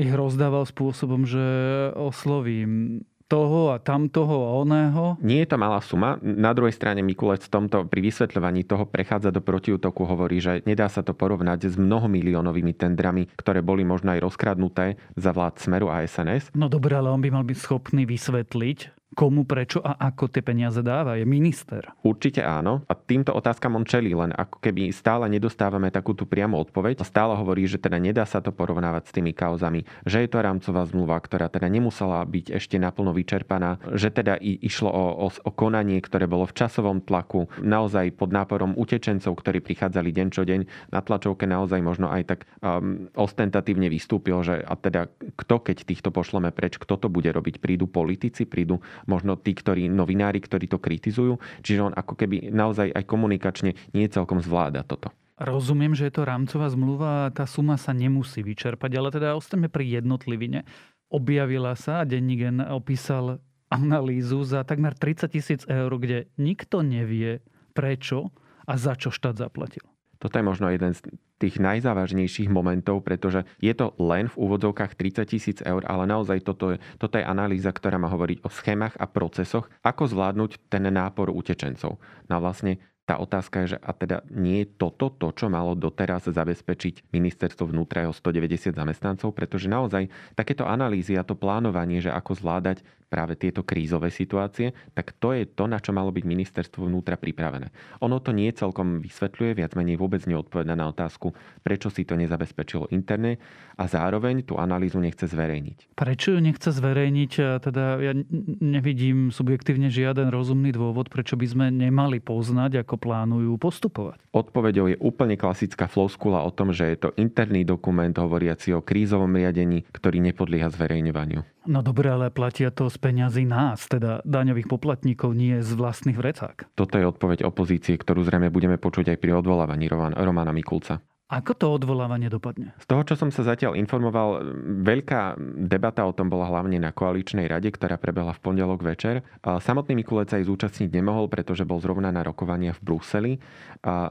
ich 0.00 0.08
rozdával 0.08 0.64
spôsobom, 0.64 1.28
že 1.28 1.44
oslovím 1.92 3.04
toho 3.32 3.72
a 3.72 3.80
tamtoho 3.80 4.44
a 4.44 4.50
oného. 4.60 5.16
Nie 5.24 5.48
je 5.48 5.48
to 5.48 5.56
malá 5.56 5.80
suma. 5.80 6.20
Na 6.20 6.52
druhej 6.52 6.76
strane 6.76 7.00
Mikulec 7.00 7.40
v 7.48 7.52
tomto 7.56 7.88
pri 7.88 8.04
vysvetľovaní 8.04 8.68
toho 8.68 8.84
prechádza 8.84 9.32
do 9.32 9.40
protiútoku, 9.40 10.04
hovorí, 10.04 10.36
že 10.44 10.60
nedá 10.68 10.92
sa 10.92 11.00
to 11.00 11.16
porovnať 11.16 11.72
s 11.72 11.80
mnohomiliónovými 11.80 12.76
tendrami, 12.76 13.32
ktoré 13.32 13.64
boli 13.64 13.88
možno 13.88 14.12
aj 14.12 14.20
rozkradnuté 14.20 15.00
za 15.16 15.32
vlád 15.32 15.64
Smeru 15.64 15.88
a 15.88 16.04
SNS. 16.04 16.52
No 16.52 16.68
dobre, 16.68 16.92
ale 16.92 17.08
on 17.08 17.24
by 17.24 17.32
mal 17.32 17.48
byť 17.48 17.56
schopný 17.56 18.04
vysvetliť, 18.04 19.01
komu, 19.12 19.44
prečo 19.44 19.78
a 19.84 19.96
ako 20.12 20.32
tie 20.32 20.40
peniaze 20.40 20.80
dáva. 20.80 21.20
Je 21.20 21.28
minister. 21.28 21.84
Určite 22.02 22.40
áno. 22.40 22.84
A 22.88 22.96
týmto 22.96 23.32
otázkam 23.36 23.76
on 23.76 23.84
čelí, 23.84 24.16
len 24.16 24.32
ako 24.32 24.58
keby 24.60 24.90
stále 24.90 25.28
nedostávame 25.28 25.92
takú 25.92 26.16
tú 26.16 26.24
priamu 26.24 26.58
odpoveď. 26.60 27.04
Stále 27.04 27.36
hovorí, 27.36 27.68
že 27.68 27.76
teda 27.76 28.00
nedá 28.00 28.24
sa 28.24 28.40
to 28.40 28.50
porovnávať 28.50 29.08
s 29.08 29.14
tými 29.14 29.36
kauzami, 29.36 29.84
že 30.08 30.24
je 30.24 30.28
to 30.28 30.38
rámcová 30.40 30.82
zmluva, 30.88 31.20
ktorá 31.20 31.52
teda 31.52 31.68
nemusela 31.68 32.24
byť 32.24 32.56
ešte 32.56 32.76
naplno 32.80 33.12
vyčerpaná, 33.12 33.78
že 33.92 34.08
teda 34.08 34.40
i 34.40 34.56
išlo 34.64 34.88
o, 34.88 35.04
o, 35.24 35.28
o 35.28 35.50
konanie, 35.52 36.00
ktoré 36.00 36.24
bolo 36.24 36.48
v 36.48 36.56
časovom 36.56 37.04
tlaku, 37.04 37.52
naozaj 37.60 38.16
pod 38.16 38.32
náporom 38.32 38.72
utečencov, 38.78 39.36
ktorí 39.36 39.60
prichádzali 39.60 40.08
deň 40.08 40.28
čo 40.32 40.42
deň. 40.48 40.90
Na 40.94 41.04
tlačovke 41.04 41.44
naozaj 41.44 41.80
možno 41.84 42.08
aj 42.08 42.22
tak 42.24 42.40
um, 42.64 43.12
ostentatívne 43.12 43.92
vystúpil, 43.92 44.40
že 44.40 44.62
a 44.64 44.74
teda 44.78 45.12
kto, 45.36 45.60
keď 45.60 45.84
týchto 45.84 46.08
pošleme 46.08 46.48
preč, 46.54 46.80
kto 46.80 46.96
to 46.96 47.08
bude 47.12 47.28
robiť? 47.28 47.60
Prídu 47.60 47.84
politici, 47.90 48.48
prídu 48.48 48.80
možno 49.06 49.38
tí, 49.38 49.54
ktorí, 49.56 49.86
novinári, 49.88 50.38
ktorí 50.42 50.66
to 50.70 50.78
kritizujú. 50.78 51.38
Čiže 51.62 51.92
on 51.92 51.94
ako 51.94 52.14
keby 52.18 52.50
naozaj 52.50 52.92
aj 52.92 53.04
komunikačne 53.06 53.74
nie 53.94 54.06
celkom 54.08 54.42
zvláda 54.42 54.82
toto. 54.82 55.10
Rozumiem, 55.42 55.96
že 55.96 56.06
je 56.06 56.14
to 56.14 56.28
rámcová 56.28 56.70
zmluva 56.70 57.10
a 57.26 57.32
tá 57.34 57.48
suma 57.50 57.74
sa 57.74 57.90
nemusí 57.90 58.46
vyčerpať, 58.46 58.90
ale 58.94 59.08
teda 59.10 59.34
ostaňme 59.34 59.66
pri 59.66 59.98
jednotlivine. 59.98 60.62
Objavila 61.10 61.74
sa 61.74 62.04
a 62.04 62.06
Dennigen 62.06 62.62
opísal 62.62 63.42
analýzu 63.72 64.44
za 64.44 64.62
takmer 64.62 64.92
30 64.94 65.32
tisíc 65.32 65.60
eur, 65.64 65.90
kde 65.96 66.28
nikto 66.36 66.84
nevie 66.84 67.40
prečo 67.72 68.30
a 68.68 68.76
za 68.76 68.94
čo 68.94 69.08
štát 69.08 69.40
zaplatil. 69.40 69.82
Toto 70.20 70.38
je 70.38 70.44
možno 70.46 70.70
jeden 70.70 70.94
z 70.94 71.02
tých 71.42 71.58
najzávažnejších 71.58 72.46
momentov, 72.46 73.02
pretože 73.02 73.42
je 73.58 73.74
to 73.74 73.98
len 73.98 74.30
v 74.30 74.38
úvodzovkách 74.38 74.94
30 74.94 75.26
tisíc 75.26 75.58
eur, 75.58 75.82
ale 75.90 76.06
naozaj 76.06 76.46
toto 76.46 76.74
je, 76.74 76.78
toto 77.02 77.18
je 77.18 77.26
analýza, 77.26 77.74
ktorá 77.74 77.98
má 77.98 78.06
hovoriť 78.06 78.46
o 78.46 78.50
schémach 78.50 78.94
a 78.94 79.10
procesoch, 79.10 79.66
ako 79.82 80.06
zvládnuť 80.06 80.70
ten 80.70 80.86
nápor 80.86 81.34
utečencov. 81.34 81.98
No 82.30 82.34
vlastne 82.38 82.78
tá 83.02 83.18
otázka 83.18 83.66
je, 83.66 83.74
že 83.74 83.78
a 83.82 83.90
teda 83.90 84.22
nie 84.30 84.62
je 84.62 84.78
toto 84.78 85.10
to, 85.10 85.34
čo 85.34 85.50
malo 85.50 85.74
doteraz 85.74 86.30
zabezpečiť 86.30 87.10
ministerstvo 87.10 87.66
vnútra 87.66 88.06
jeho 88.06 88.14
190 88.14 88.78
zamestnancov, 88.78 89.34
pretože 89.34 89.66
naozaj 89.66 90.06
takéto 90.38 90.62
analýzy 90.62 91.18
a 91.18 91.26
to 91.26 91.34
plánovanie, 91.34 91.98
že 91.98 92.14
ako 92.14 92.38
zvládať 92.38 92.86
práve 93.12 93.36
tieto 93.36 93.60
krízové 93.60 94.08
situácie, 94.08 94.72
tak 94.96 95.12
to 95.20 95.36
je 95.36 95.44
to, 95.44 95.68
na 95.68 95.76
čo 95.76 95.92
malo 95.92 96.08
byť 96.08 96.24
ministerstvo 96.24 96.88
vnútra 96.88 97.20
pripravené. 97.20 97.68
Ono 98.00 98.16
to 98.24 98.32
nie 98.32 98.48
celkom 98.56 99.04
vysvetľuje, 99.04 99.60
viac 99.60 99.76
menej 99.76 100.00
vôbec 100.00 100.24
neodpoveda 100.24 100.72
na 100.72 100.88
otázku, 100.88 101.36
prečo 101.60 101.92
si 101.92 102.08
to 102.08 102.16
nezabezpečilo 102.16 102.88
interne 102.88 103.36
a 103.76 103.84
zároveň 103.84 104.48
tú 104.48 104.56
analýzu 104.56 104.96
nechce 104.96 105.28
zverejniť. 105.28 105.92
Prečo 105.92 106.32
ju 106.32 106.40
nechce 106.40 106.72
zverejniť? 106.72 107.60
Teda 107.60 108.00
ja 108.00 108.16
nevidím 108.64 109.28
subjektívne 109.28 109.92
žiaden 109.92 110.32
rozumný 110.32 110.72
dôvod, 110.72 111.12
prečo 111.12 111.36
by 111.36 111.44
sme 111.44 111.66
nemali 111.68 112.22
poznať, 112.22 112.86
ako 112.86 112.96
plánujú 112.96 113.52
postupovať. 113.60 114.22
Odpovedou 114.32 114.88
je 114.88 114.96
úplne 115.02 115.36
klasická 115.36 115.90
floskula 115.90 116.40
o 116.46 116.50
tom, 116.54 116.70
že 116.72 116.88
je 116.94 116.96
to 116.96 117.10
interný 117.18 117.66
dokument 117.66 118.14
hovoriaci 118.14 118.72
o 118.72 118.80
krízovom 118.80 119.34
riadení, 119.34 119.82
ktorý 119.90 120.22
nepodlieha 120.30 120.70
zverejňovaniu. 120.70 121.42
No 121.62 121.78
dobre, 121.78 122.10
ale 122.10 122.30
platia 122.30 122.74
to 122.74 122.90
z 122.90 122.98
peňazí 123.02 123.42
nás, 123.42 123.90
teda 123.90 124.22
daňových 124.22 124.70
poplatníkov, 124.70 125.34
nie 125.34 125.58
z 125.58 125.74
vlastných 125.74 126.14
vrecák. 126.14 126.70
Toto 126.78 126.94
je 126.94 127.04
odpoveď 127.10 127.42
opozície, 127.42 127.98
ktorú 127.98 128.22
zrejme 128.22 128.54
budeme 128.54 128.78
počuť 128.78 129.10
aj 129.12 129.18
pri 129.18 129.42
odvolávaní 129.42 129.90
Romana 129.90 130.54
Mikulca. 130.54 131.02
Ako 131.32 131.56
to 131.56 131.72
odvolávanie 131.80 132.28
dopadne? 132.28 132.76
Z 132.76 132.84
toho, 132.92 133.08
čo 133.08 133.16
som 133.16 133.32
sa 133.32 133.40
zatiaľ 133.40 133.72
informoval, 133.80 134.52
veľká 134.84 135.40
debata 135.64 136.04
o 136.04 136.12
tom 136.12 136.28
bola 136.28 136.44
hlavne 136.52 136.76
na 136.76 136.92
koaličnej 136.92 137.48
rade, 137.48 137.72
ktorá 137.72 137.96
prebehla 137.96 138.36
v 138.36 138.42
pondelok 138.44 138.84
večer. 138.84 139.24
Samotný 139.40 139.96
Mikulec 139.96 140.28
aj 140.28 140.44
zúčastniť 140.44 140.92
nemohol, 140.92 141.32
pretože 141.32 141.64
bol 141.64 141.80
zrovna 141.80 142.12
na 142.12 142.20
rokovania 142.20 142.76
v 142.76 142.84
Bruseli. 142.84 143.32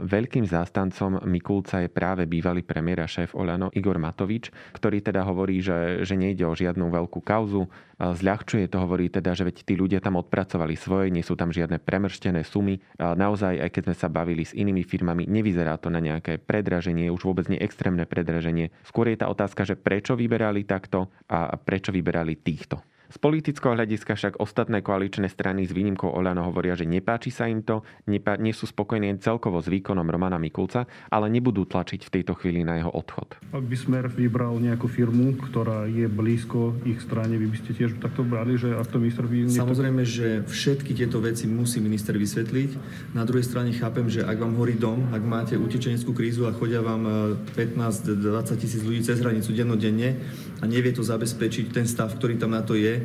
Veľkým 0.01 0.49
zástancom 0.49 1.21
Mikulca 1.29 1.85
je 1.85 1.93
práve 1.93 2.25
bývalý 2.25 2.65
premiér 2.65 3.05
a 3.05 3.07
šéf 3.07 3.37
Oľano 3.37 3.69
Igor 3.77 4.01
Matovič, 4.01 4.49
ktorý 4.73 5.05
teda 5.05 5.21
hovorí, 5.21 5.61
že, 5.61 6.01
že 6.01 6.17
nejde 6.17 6.49
o 6.49 6.57
žiadnu 6.57 6.89
veľkú 6.89 7.21
kauzu. 7.21 7.69
Zľahčuje 8.01 8.65
to, 8.65 8.81
hovorí 8.81 9.13
teda, 9.13 9.37
že 9.37 9.45
veď 9.45 9.61
tí 9.61 9.77
ľudia 9.77 10.01
tam 10.01 10.17
odpracovali 10.17 10.73
svoje, 10.73 11.13
nie 11.13 11.21
sú 11.21 11.37
tam 11.37 11.53
žiadne 11.53 11.77
premrštené 11.77 12.41
sumy. 12.41 12.81
Naozaj, 12.97 13.61
aj 13.61 13.69
keď 13.69 13.81
sme 13.85 13.95
sa 14.01 14.09
bavili 14.09 14.41
s 14.41 14.57
inými 14.57 14.81
firmami, 14.81 15.29
nevyzerá 15.29 15.77
to 15.77 15.93
na 15.93 16.01
nejaké 16.01 16.41
predraženie 16.41 17.10
už 17.11 17.27
vôbec 17.27 17.45
nie 17.51 17.59
extrémne 17.59 18.07
predraženie. 18.07 18.71
Skôr 18.87 19.11
je 19.11 19.19
tá 19.19 19.27
otázka, 19.27 19.67
že 19.67 19.75
prečo 19.75 20.15
vyberali 20.15 20.63
takto 20.63 21.11
a 21.27 21.53
prečo 21.59 21.91
vyberali 21.91 22.39
týchto. 22.39 22.79
Z 23.11 23.19
politického 23.19 23.75
hľadiska 23.75 24.15
však 24.15 24.33
ostatné 24.39 24.79
koaličné 24.79 25.27
strany 25.27 25.67
s 25.67 25.75
výnimkou 25.75 26.07
Oľano 26.07 26.47
hovoria, 26.47 26.79
že 26.79 26.87
nepáči 26.87 27.27
sa 27.27 27.43
im 27.51 27.59
to, 27.59 27.83
nepá- 28.07 28.39
nie 28.39 28.55
sú 28.55 28.63
spokojní 28.71 29.19
celkovo 29.19 29.59
s 29.59 29.67
výkonom 29.67 30.07
Romana 30.07 30.39
Mikulca, 30.39 30.87
ale 31.11 31.27
nebudú 31.27 31.67
tlačiť 31.67 32.07
v 32.07 32.13
tejto 32.15 32.39
chvíli 32.39 32.63
na 32.63 32.79
jeho 32.79 32.87
odchod. 32.87 33.35
Ak 33.51 33.67
by 33.67 33.75
Smer 33.75 34.07
vybral 34.07 34.55
nejakú 34.63 34.87
firmu, 34.87 35.35
ktorá 35.35 35.91
je 35.91 36.07
blízko 36.07 36.79
ich 36.87 37.03
strane, 37.03 37.35
vy 37.35 37.51
by 37.51 37.57
ste 37.59 37.71
tiež 37.75 37.99
takto 37.99 38.23
brali, 38.23 38.55
že 38.55 38.71
ak 38.79 38.87
to 38.87 39.03
minister 39.03 39.27
by... 39.27 39.35
Niekto... 39.43 39.59
Samozrejme, 39.59 40.01
že 40.07 40.27
všetky 40.47 40.95
tieto 40.95 41.19
veci 41.19 41.51
musí 41.51 41.83
minister 41.83 42.15
vysvetliť. 42.15 42.69
Na 43.11 43.27
druhej 43.27 43.43
strane 43.43 43.75
chápem, 43.75 44.07
že 44.07 44.23
ak 44.23 44.39
vám 44.39 44.55
horí 44.55 44.79
dom, 44.79 45.11
ak 45.11 45.19
máte 45.19 45.59
utečeneckú 45.59 46.15
krízu 46.15 46.47
a 46.47 46.55
chodia 46.55 46.79
vám 46.79 47.35
15-20 47.59 48.23
e, 48.23 48.55
tisíc 48.55 48.79
ľudí 48.79 49.03
cez 49.03 49.19
hranicu 49.19 49.51
dennodenne 49.51 50.15
a 50.61 50.63
nevie 50.69 50.93
to 50.93 51.01
zabezpečiť 51.01 51.73
ten 51.73 51.89
stav, 51.89 52.13
ktorý 52.13 52.37
tam 52.37 52.53
na 52.53 52.61
to 52.61 52.77
je, 52.77 53.01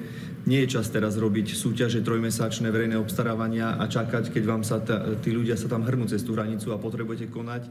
nie 0.47 0.63
je 0.63 0.79
čas 0.79 0.93
teraz 0.93 1.19
robiť 1.19 1.57
súťaže 1.57 2.05
trojmesačné 2.07 2.71
verejné 2.71 3.01
obstarávania 3.01 3.81
a 3.81 3.85
čakať, 3.89 4.31
keď 4.31 4.43
vám 4.47 4.63
sa 4.63 4.79
ta, 4.79 5.17
tí 5.19 5.35
ľudia 5.35 5.59
sa 5.59 5.67
tam 5.67 5.83
hrnú 5.83 6.07
cez 6.07 6.23
tú 6.23 6.37
hranicu 6.37 6.71
a 6.71 6.79
potrebujete 6.79 7.33
konať. 7.33 7.67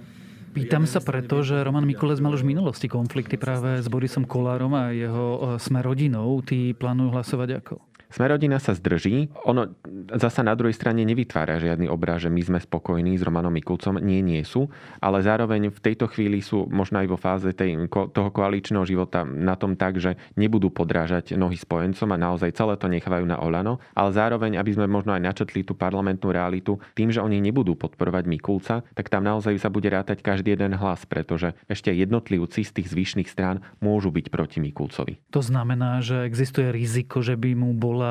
Pýtam 0.55 0.87
sa 0.87 1.03
preto, 1.03 1.43
že 1.43 1.59
Roman 1.67 1.83
Mikulec 1.83 2.23
mal 2.23 2.31
už 2.31 2.47
v 2.47 2.55
minulosti 2.55 2.87
konflikty 2.87 3.35
práve 3.35 3.83
s 3.83 3.87
Borisom 3.91 4.23
Kolárom 4.23 4.71
a 4.71 4.95
jeho 4.95 5.27
e, 5.35 5.39
sme 5.59 5.83
rodinou. 5.83 6.39
Tí 6.39 6.71
plánujú 6.71 7.11
hlasovať 7.11 7.59
ako? 7.59 7.75
Smerodina 8.15 8.63
sa 8.63 8.71
zdrží. 8.71 9.27
Ono 9.43 9.75
zasa 10.15 10.39
na 10.39 10.55
druhej 10.55 10.71
strane 10.71 11.03
nevytvára 11.03 11.59
žiadny 11.59 11.91
obraz, 11.91 12.23
že 12.23 12.31
my 12.31 12.39
sme 12.39 12.59
spokojní 12.63 13.19
s 13.19 13.27
Romanom 13.27 13.51
Mikulcom. 13.51 13.99
Nie, 13.99 14.23
nie 14.23 14.39
sú. 14.47 14.71
Ale 15.03 15.19
zároveň 15.19 15.67
v 15.67 15.83
tejto 15.83 16.07
chvíli 16.07 16.39
sú 16.39 16.63
možno 16.71 17.03
aj 17.03 17.11
vo 17.11 17.19
fáze 17.19 17.51
tej, 17.51 17.91
toho 17.91 18.29
koaličného 18.31 18.87
života 18.87 19.27
na 19.27 19.59
tom 19.59 19.75
tak, 19.75 19.99
že 19.99 20.15
nebudú 20.39 20.71
podrážať 20.71 21.35
nohy 21.35 21.59
spojencom 21.59 22.07
a 22.15 22.21
naozaj 22.31 22.55
celé 22.55 22.79
to 22.79 22.87
nechávajú 22.87 23.27
na 23.27 23.35
Olano. 23.35 23.83
Ale 23.91 24.15
zároveň, 24.15 24.55
aby 24.63 24.71
sme 24.71 24.87
možno 24.87 25.11
aj 25.11 25.19
načetli 25.19 25.67
tú 25.67 25.75
parlamentnú 25.75 26.31
realitu, 26.31 26.79
tým, 26.95 27.11
že 27.11 27.19
oni 27.19 27.43
nebudú 27.43 27.75
podporovať 27.75 28.31
Mikulca, 28.31 28.87
tak 28.95 29.11
tam 29.11 29.27
naozaj 29.27 29.59
sa 29.59 29.67
bude 29.67 29.91
rátať 29.91 30.23
každý 30.23 30.55
jeden 30.55 30.71
hlas, 30.79 31.03
pretože 31.03 31.51
ešte 31.67 31.91
jednotlivci 31.91 32.63
z 32.63 32.71
tých 32.79 32.87
zvyšných 32.95 33.27
strán 33.27 33.59
môžu 33.83 34.07
byť 34.07 34.31
proti 34.31 34.63
Mikulcovi. 34.63 35.19
To 35.35 35.43
znamená, 35.43 35.99
že 35.99 36.23
existuje 36.23 36.71
riziko, 36.71 37.19
že 37.19 37.35
by 37.35 37.51
mu 37.59 37.75
bola 37.75 38.04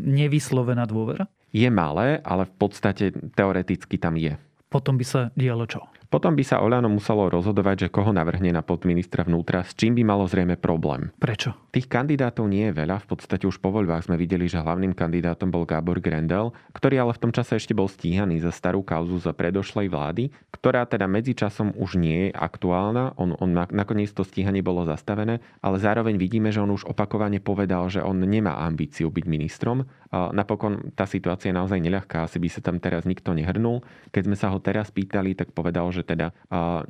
nevyslovená 0.00 0.88
dôvera? 0.88 1.28
Je 1.52 1.68
malé, 1.68 2.18
ale 2.24 2.48
v 2.48 2.54
podstate 2.56 3.12
teoreticky 3.36 4.00
tam 4.00 4.16
je. 4.16 4.32
Potom 4.72 4.96
by 4.96 5.04
sa 5.04 5.20
dialo 5.36 5.68
čo? 5.68 5.84
Potom 6.12 6.36
by 6.36 6.44
sa 6.44 6.60
Oľano 6.60 6.92
muselo 6.92 7.32
rozhodovať, 7.32 7.88
že 7.88 7.88
koho 7.88 8.12
navrhne 8.12 8.52
na 8.52 8.60
podministra 8.60 9.24
vnútra, 9.24 9.64
s 9.64 9.72
čím 9.72 9.96
by 9.96 10.04
malo 10.04 10.28
zrejme 10.28 10.60
problém. 10.60 11.08
Prečo? 11.16 11.56
Tých 11.72 11.88
kandidátov 11.88 12.52
nie 12.52 12.68
je 12.68 12.76
veľa, 12.76 13.00
v 13.00 13.16
podstate 13.16 13.48
už 13.48 13.56
po 13.56 13.72
voľbách 13.72 14.12
sme 14.12 14.20
videli, 14.20 14.44
že 14.44 14.60
hlavným 14.60 14.92
kandidátom 14.92 15.48
bol 15.48 15.64
Gábor 15.64 16.04
Grendel, 16.04 16.52
ktorý 16.76 17.00
ale 17.00 17.16
v 17.16 17.22
tom 17.24 17.32
čase 17.32 17.56
ešte 17.56 17.72
bol 17.72 17.88
stíhaný 17.88 18.44
za 18.44 18.52
starú 18.52 18.84
kauzu 18.84 19.24
za 19.24 19.32
predošlej 19.32 19.88
vlády, 19.88 20.28
ktorá 20.52 20.84
teda 20.84 21.08
medzičasom 21.08 21.72
už 21.80 21.96
nie 21.96 22.28
je 22.28 22.36
aktuálna, 22.36 23.16
on, 23.16 23.32
on 23.40 23.48
nakoniec 23.72 24.12
to 24.12 24.20
stíhanie 24.20 24.60
bolo 24.60 24.84
zastavené, 24.84 25.40
ale 25.64 25.80
zároveň 25.80 26.20
vidíme, 26.20 26.52
že 26.52 26.60
on 26.60 26.76
už 26.76 26.84
opakovane 26.92 27.40
povedal, 27.40 27.88
že 27.88 28.04
on 28.04 28.20
nemá 28.20 28.60
ambíciu 28.60 29.08
byť 29.08 29.24
ministrom. 29.24 29.88
Napokon 30.12 30.92
tá 30.92 31.08
situácia 31.08 31.48
je 31.48 31.56
naozaj 31.56 31.80
neľahká, 31.80 32.28
asi 32.28 32.36
by 32.36 32.52
sa 32.52 32.60
tam 32.60 32.76
teraz 32.76 33.08
nikto 33.08 33.32
nehrnul. 33.32 33.80
Keď 34.12 34.28
sme 34.28 34.36
sa 34.36 34.52
ho 34.52 34.60
teraz 34.60 34.92
pýtali, 34.92 35.32
tak 35.32 35.56
povedal, 35.56 35.88
že 35.88 36.01
že 36.02 36.18
teda 36.18 36.34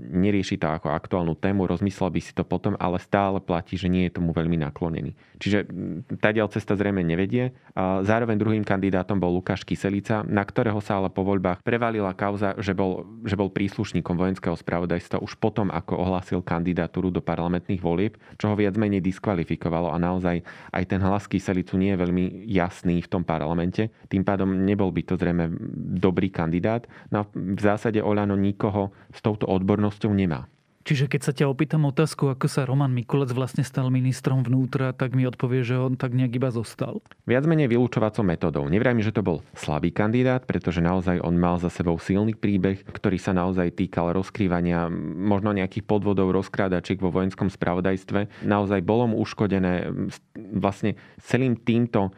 nerieši 0.01 0.57
to 0.57 0.73
ako 0.73 0.89
aktuálnu 0.89 1.37
tému, 1.37 1.69
rozmyslel 1.69 2.09
by 2.09 2.21
si 2.25 2.33
to 2.33 2.49
potom, 2.49 2.73
ale 2.81 2.97
stále 2.97 3.45
platí, 3.45 3.77
že 3.77 3.93
nie 3.93 4.09
je 4.09 4.17
tomu 4.17 4.33
veľmi 4.33 4.57
naklonený. 4.65 5.13
Čiže 5.37 5.69
tá 6.17 6.33
cesta 6.49 6.73
zrejme 6.73 7.05
nevedie. 7.05 7.53
Zároveň 7.77 8.41
druhým 8.41 8.65
kandidátom 8.65 9.21
bol 9.21 9.37
Lukáš 9.37 9.69
Kyselica, 9.69 10.25
na 10.25 10.41
ktorého 10.41 10.81
sa 10.81 10.97
ale 10.97 11.13
po 11.13 11.21
voľbách 11.27 11.61
prevalila 11.61 12.17
kauza, 12.17 12.57
že 12.57 12.73
bol, 12.73 13.05
že 13.29 13.37
bol 13.37 13.53
príslušníkom 13.53 14.17
vojenského 14.17 14.57
spravodajstva 14.57 15.21
už 15.21 15.37
potom, 15.37 15.69
ako 15.69 16.01
ohlásil 16.01 16.41
kandidatúru 16.41 17.13
do 17.13 17.21
parlamentných 17.21 17.83
volieb, 17.83 18.17
čo 18.41 18.49
ho 18.49 18.57
viac 18.57 18.79
menej 18.81 19.05
diskvalifikovalo 19.05 19.93
a 19.93 20.01
naozaj 20.01 20.41
aj 20.73 20.85
ten 20.89 21.05
hlas 21.05 21.29
Kyselicu 21.29 21.77
nie 21.77 21.93
je 21.93 22.01
veľmi 22.01 22.25
jasný 22.49 23.05
v 23.05 23.11
tom 23.11 23.23
parlamente. 23.27 23.93
Tým 24.09 24.25
pádom 24.25 24.49
nebol 24.49 24.89
by 24.95 25.03
to 25.05 25.19
zrejme 25.19 25.53
dobrý 25.99 26.31
kandidát. 26.33 26.87
No 27.11 27.29
v 27.35 27.61
zásade 27.61 27.99
Oľano 27.99 28.39
nikoho 28.39 28.95
s 29.11 29.19
touto 29.25 29.51
odbornosťou 29.51 30.15
nemá. 30.15 30.47
Čiže 30.83 31.07
keď 31.07 31.21
sa 31.23 31.31
ťa 31.31 31.47
opýtam 31.47 31.87
otázku, 31.87 32.27
ako 32.27 32.51
sa 32.51 32.67
Roman 32.67 32.91
Mikulec 32.91 33.31
vlastne 33.31 33.63
stal 33.63 33.87
ministrom 33.87 34.43
vnútra, 34.43 34.91
tak 34.91 35.15
mi 35.15 35.23
odpovie, 35.23 35.63
že 35.63 35.79
on 35.79 35.95
tak 35.95 36.11
nejak 36.11 36.43
iba 36.43 36.51
zostal? 36.51 36.99
Viac 37.23 37.47
menej 37.47 37.71
vylúčovacou 37.71 38.27
metodou. 38.27 38.67
Nevrajme, 38.67 38.99
že 38.99 39.15
to 39.15 39.23
bol 39.23 39.47
slabý 39.55 39.95
kandidát, 39.95 40.43
pretože 40.43 40.83
naozaj 40.83 41.23
on 41.23 41.39
mal 41.39 41.63
za 41.63 41.71
sebou 41.71 42.03
silný 42.03 42.35
príbeh, 42.35 42.83
ktorý 42.83 43.15
sa 43.15 43.31
naozaj 43.31 43.79
týkal 43.79 44.11
rozkrývania 44.11 44.91
možno 45.23 45.55
nejakých 45.55 45.87
podvodov, 45.87 46.35
rozkrádačiek 46.35 46.99
vo 46.99 47.15
vojenskom 47.15 47.47
spravodajstve. 47.47 48.43
Naozaj 48.43 48.83
bolo 48.83 49.15
mu 49.15 49.23
uškodené 49.23 49.87
vlastne 50.35 50.99
celým 51.23 51.55
týmto 51.63 52.11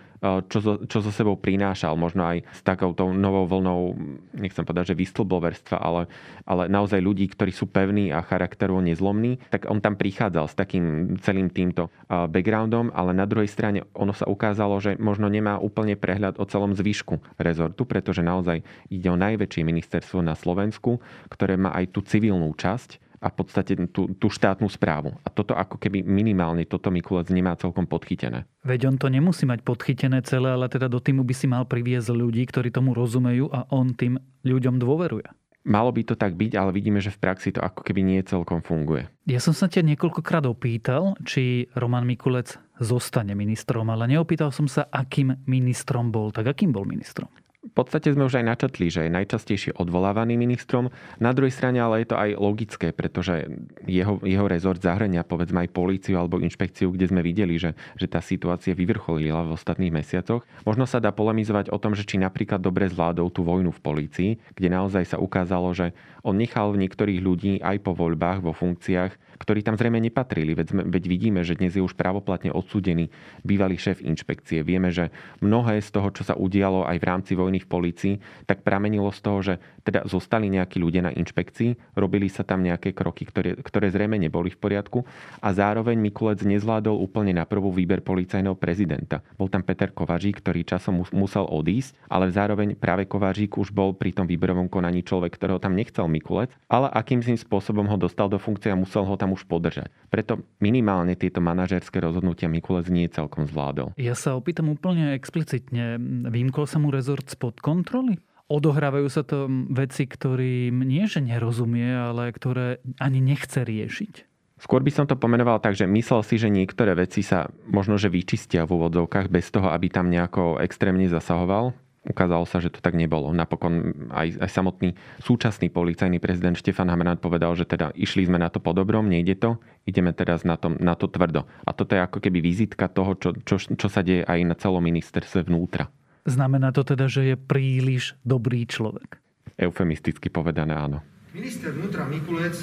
čo, 0.48 0.58
zo, 0.64 0.72
čo 0.88 0.98
so 1.04 1.12
sebou 1.12 1.36
prinášal, 1.36 1.92
možno 2.00 2.24
aj 2.24 2.48
s 2.48 2.60
takouto 2.64 3.12
novou 3.12 3.44
vlnou, 3.44 3.92
nechcem 4.32 4.64
povedať, 4.64 4.96
že 4.96 5.00
vystlbloverstva, 5.04 5.76
ale, 5.76 6.08
ale 6.48 6.72
naozaj 6.72 7.04
ľudí, 7.04 7.28
ktorí 7.28 7.52
sú 7.52 7.68
pevní 7.68 8.08
a 8.08 8.24
charakterovo 8.24 8.80
nezlomní, 8.80 9.36
tak 9.52 9.68
on 9.68 9.84
tam 9.84 10.00
prichádzal 10.00 10.48
s 10.48 10.56
takým 10.56 11.16
celým 11.20 11.52
týmto 11.52 11.92
backgroundom, 12.08 12.96
ale 12.96 13.12
na 13.12 13.28
druhej 13.28 13.52
strane 13.52 13.84
ono 13.92 14.16
sa 14.16 14.24
ukázalo, 14.24 14.80
že 14.80 14.96
možno 14.96 15.28
nemá 15.28 15.60
úplne 15.60 15.94
prehľad 15.94 16.40
o 16.40 16.48
celom 16.48 16.72
zvyšku 16.72 17.36
rezortu, 17.36 17.84
pretože 17.84 18.24
naozaj 18.24 18.64
ide 18.88 19.08
o 19.12 19.20
najväčšie 19.20 19.60
ministerstvo 19.60 20.24
na 20.24 20.32
Slovensku, 20.32 21.04
ktoré 21.28 21.60
má 21.60 21.76
aj 21.76 21.92
tú 21.92 22.00
civilnú 22.00 22.48
časť 22.56 23.03
a 23.24 23.32
v 23.32 23.34
podstate 23.40 23.72
tú, 23.88 24.12
tú 24.20 24.28
štátnu 24.28 24.68
správu. 24.68 25.16
A 25.24 25.32
toto 25.32 25.56
ako 25.56 25.80
keby 25.80 26.04
minimálne 26.04 26.68
toto 26.68 26.92
Mikulec 26.92 27.32
nemá 27.32 27.56
celkom 27.56 27.88
podchytené. 27.88 28.44
Veď 28.60 28.92
on 28.92 28.96
to 29.00 29.08
nemusí 29.08 29.48
mať 29.48 29.64
podchytené 29.64 30.20
celé, 30.28 30.52
ale 30.52 30.68
teda 30.68 30.92
do 30.92 31.00
týmu 31.00 31.24
by 31.24 31.32
si 31.32 31.48
mal 31.48 31.64
priviesť 31.64 32.12
ľudí, 32.12 32.44
ktorí 32.44 32.68
tomu 32.68 32.92
rozumejú 32.92 33.48
a 33.48 33.64
on 33.72 33.96
tým 33.96 34.20
ľuďom 34.44 34.76
dôveruje. 34.76 35.24
Malo 35.64 35.88
by 35.96 36.04
to 36.04 36.12
tak 36.12 36.36
byť, 36.36 36.60
ale 36.60 36.76
vidíme, 36.76 37.00
že 37.00 37.08
v 37.08 37.24
praxi 37.24 37.48
to 37.48 37.64
ako 37.64 37.80
keby 37.88 38.04
nie 38.04 38.20
celkom 38.20 38.60
funguje. 38.60 39.08
Ja 39.24 39.40
som 39.40 39.56
sa 39.56 39.64
ťa 39.64 39.80
niekoľkokrát 39.80 40.44
opýtal, 40.44 41.16
či 41.24 41.72
Roman 41.72 42.04
Mikulec 42.04 42.60
zostane 42.76 43.32
ministrom, 43.32 43.88
ale 43.88 44.04
neopýtal 44.04 44.52
som 44.52 44.68
sa, 44.68 44.84
akým 44.92 45.32
ministrom 45.48 46.12
bol. 46.12 46.28
Tak 46.36 46.52
akým 46.52 46.68
bol 46.68 46.84
ministrom? 46.84 47.32
V 47.64 47.72
podstate 47.72 48.12
sme 48.12 48.28
už 48.28 48.44
aj 48.44 48.44
načetli, 48.44 48.92
že 48.92 49.08
je 49.08 49.16
najčastejšie 49.16 49.80
odvolávaný 49.80 50.36
ministrom. 50.36 50.92
Na 51.16 51.32
druhej 51.32 51.52
strane 51.52 51.80
ale 51.80 52.04
je 52.04 52.12
to 52.12 52.16
aj 52.20 52.30
logické, 52.36 52.92
pretože 52.92 53.48
jeho, 53.88 54.20
jeho 54.20 54.44
rezort 54.44 54.84
zahrania 54.84 55.24
povedzme 55.24 55.64
aj 55.64 55.72
políciu 55.72 56.20
alebo 56.20 56.44
inšpekciu, 56.44 56.92
kde 56.92 57.08
sme 57.08 57.24
videli, 57.24 57.56
že, 57.56 57.72
že 57.96 58.04
tá 58.04 58.20
situácia 58.20 58.76
vyvrcholila 58.76 59.48
v 59.48 59.56
ostatných 59.56 59.96
mesiacoch. 59.96 60.44
Možno 60.68 60.84
sa 60.84 61.00
dá 61.00 61.08
polemizovať 61.08 61.72
o 61.72 61.80
tom, 61.80 61.96
že 61.96 62.04
či 62.04 62.20
napríklad 62.20 62.60
dobre 62.60 62.84
zvládol 62.92 63.32
tú 63.32 63.40
vojnu 63.40 63.72
v 63.72 63.80
polícii, 63.80 64.30
kde 64.52 64.68
naozaj 64.68 65.16
sa 65.16 65.16
ukázalo, 65.16 65.72
že 65.72 65.96
on 66.20 66.36
nechal 66.36 66.76
niektorých 66.76 67.20
ľudí 67.20 67.52
aj 67.64 67.80
po 67.80 67.96
voľbách 67.96 68.44
vo 68.44 68.52
funkciách 68.52 69.33
ktorí 69.36 69.66
tam 69.66 69.74
zrejme 69.76 69.98
nepatrili. 70.00 70.54
Veď, 70.56 70.86
veď 70.86 71.04
vidíme, 71.04 71.40
že 71.42 71.58
dnes 71.58 71.74
je 71.74 71.82
už 71.82 71.98
pravoplatne 71.98 72.54
odsúdený 72.54 73.10
bývalý 73.42 73.76
šéf 73.76 74.00
inšpekcie. 74.00 74.64
Vieme, 74.64 74.94
že 74.94 75.12
mnohé 75.44 75.82
z 75.84 75.90
toho, 75.92 76.08
čo 76.14 76.22
sa 76.24 76.38
udialo 76.38 76.86
aj 76.88 76.96
v 76.96 77.08
rámci 77.08 77.32
vojny 77.36 77.60
v 77.60 77.68
polícii, 77.68 78.14
tak 78.48 78.64
pramenilo 78.64 79.10
z 79.12 79.20
toho, 79.20 79.38
že 79.42 79.54
teda 79.84 80.08
zostali 80.08 80.48
nejakí 80.48 80.80
ľudia 80.80 81.04
na 81.04 81.12
inšpekcii, 81.12 81.96
robili 81.98 82.32
sa 82.32 82.40
tam 82.40 82.64
nejaké 82.64 82.96
kroky, 82.96 83.28
ktoré, 83.28 83.60
ktoré 83.60 83.92
zrejme 83.92 84.16
neboli 84.16 84.48
v 84.48 84.58
poriadku 84.58 85.04
a 85.44 85.48
zároveň 85.52 86.00
Mikulec 86.00 86.40
nezvládol 86.40 86.96
úplne 86.96 87.36
na 87.36 87.44
prvú 87.44 87.68
výber 87.68 88.00
policajného 88.00 88.56
prezidenta. 88.56 89.20
Bol 89.36 89.52
tam 89.52 89.60
Peter 89.60 89.92
Kovažík, 89.92 90.40
ktorý 90.40 90.64
časom 90.64 91.04
musel 91.12 91.44
odísť, 91.44 92.08
ale 92.08 92.32
zároveň 92.32 92.76
práve 92.80 93.04
Kovažík 93.04 93.60
už 93.60 93.70
bol 93.70 93.92
pri 93.92 94.16
tom 94.16 94.24
výberovom 94.24 94.72
konaní 94.72 95.04
človek, 95.04 95.36
ktorého 95.36 95.60
tam 95.60 95.76
nechcel 95.76 96.08
Mikulec, 96.08 96.48
ale 96.72 96.88
akým 96.88 97.20
spôsobom 97.24 97.88
ho 97.88 97.96
dostal 97.96 98.28
do 98.28 98.36
funkcie 98.36 98.68
a 98.68 98.76
musel 98.76 99.08
ho 99.08 99.16
tam 99.16 99.23
už 99.32 99.48
podržať. 99.48 99.88
Preto 100.12 100.44
minimálne 100.60 101.16
tieto 101.16 101.40
manažerské 101.40 102.02
rozhodnutia 102.02 102.50
Mikulec 102.50 102.90
nie 102.92 103.08
celkom 103.08 103.48
zvládol. 103.48 103.96
Ja 103.96 104.12
sa 104.12 104.36
opýtam 104.36 104.68
úplne 104.68 105.16
explicitne. 105.16 105.96
Vymkol 106.28 106.68
sa 106.68 106.82
mu 106.82 106.92
rezort 106.92 107.24
spod 107.30 107.62
kontroly? 107.64 108.20
Odohrávajú 108.52 109.08
sa 109.08 109.24
to 109.24 109.48
veci, 109.72 110.04
ktorým 110.04 110.84
nie 110.84 111.08
že 111.08 111.24
nerozumie, 111.24 111.96
ale 111.96 112.28
ktoré 112.28 112.84
ani 113.00 113.24
nechce 113.24 113.64
riešiť? 113.64 114.34
Skôr 114.60 114.84
by 114.84 114.92
som 114.92 115.04
to 115.08 115.18
pomenoval 115.18 115.58
tak, 115.58 115.74
že 115.74 115.88
myslel 115.88 116.22
si, 116.22 116.38
že 116.38 116.52
niektoré 116.52 116.94
veci 116.94 117.20
sa 117.24 117.50
možno 117.68 117.98
že 117.98 118.12
vyčistia 118.12 118.64
v 118.64 118.80
úvodzovkách 118.80 119.28
bez 119.28 119.50
toho, 119.50 119.68
aby 119.72 119.90
tam 119.90 120.08
nejako 120.12 120.62
extrémne 120.62 121.08
zasahoval 121.10 121.74
Ukázalo 122.04 122.44
sa, 122.44 122.60
že 122.60 122.68
to 122.68 122.84
tak 122.84 122.92
nebolo. 122.92 123.32
Napokon 123.32 124.08
aj, 124.12 124.36
aj 124.36 124.50
samotný 124.52 124.92
súčasný 125.24 125.72
policajný 125.72 126.20
prezident 126.20 126.52
Štefan 126.52 126.92
Hamrán 126.92 127.16
povedal, 127.16 127.56
že 127.56 127.64
teda 127.64 127.96
išli 127.96 128.28
sme 128.28 128.36
na 128.36 128.52
to 128.52 128.60
po 128.60 128.76
dobrom, 128.76 129.08
nejde 129.08 129.40
to, 129.40 129.56
ideme 129.88 130.12
teraz 130.12 130.44
na 130.44 130.60
to, 130.60 130.68
na 130.68 130.92
to 130.92 131.08
tvrdo. 131.08 131.48
A 131.64 131.72
toto 131.72 131.96
je 131.96 132.04
ako 132.04 132.20
keby 132.20 132.44
vizitka 132.44 132.92
toho, 132.92 133.16
čo, 133.16 133.32
čo, 133.40 133.56
čo 133.56 133.88
sa 133.88 134.04
deje 134.04 134.20
aj 134.20 134.38
na 134.44 134.52
celom 134.52 134.84
ministerstve 134.84 135.48
vnútra. 135.48 135.88
Znamená 136.28 136.76
to 136.76 136.84
teda, 136.84 137.08
že 137.08 137.32
je 137.32 137.36
príliš 137.40 138.16
dobrý 138.20 138.68
človek? 138.68 139.20
Eufemisticky 139.56 140.28
povedané 140.28 140.76
áno. 140.76 141.00
Minister 141.32 141.72
vnútra 141.72 142.04
Mikulec 142.04 142.56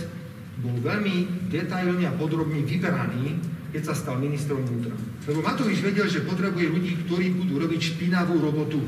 bol 0.62 0.78
veľmi 0.86 1.50
detailne 1.50 2.06
a 2.06 2.14
podrobne 2.14 2.62
vyberaný, 2.62 3.42
keď 3.74 3.82
sa 3.90 3.94
stal 3.98 4.22
ministrom 4.22 4.62
vnútra. 4.62 4.94
Lebo 5.26 5.42
Matovič 5.42 5.82
vedel, 5.82 6.06
že 6.06 6.28
potrebuje 6.28 6.68
ľudí, 6.70 6.92
ktorí 7.08 7.26
budú 7.34 7.58
robiť 7.58 7.82
špinavú 7.96 8.38
robotu. 8.38 8.82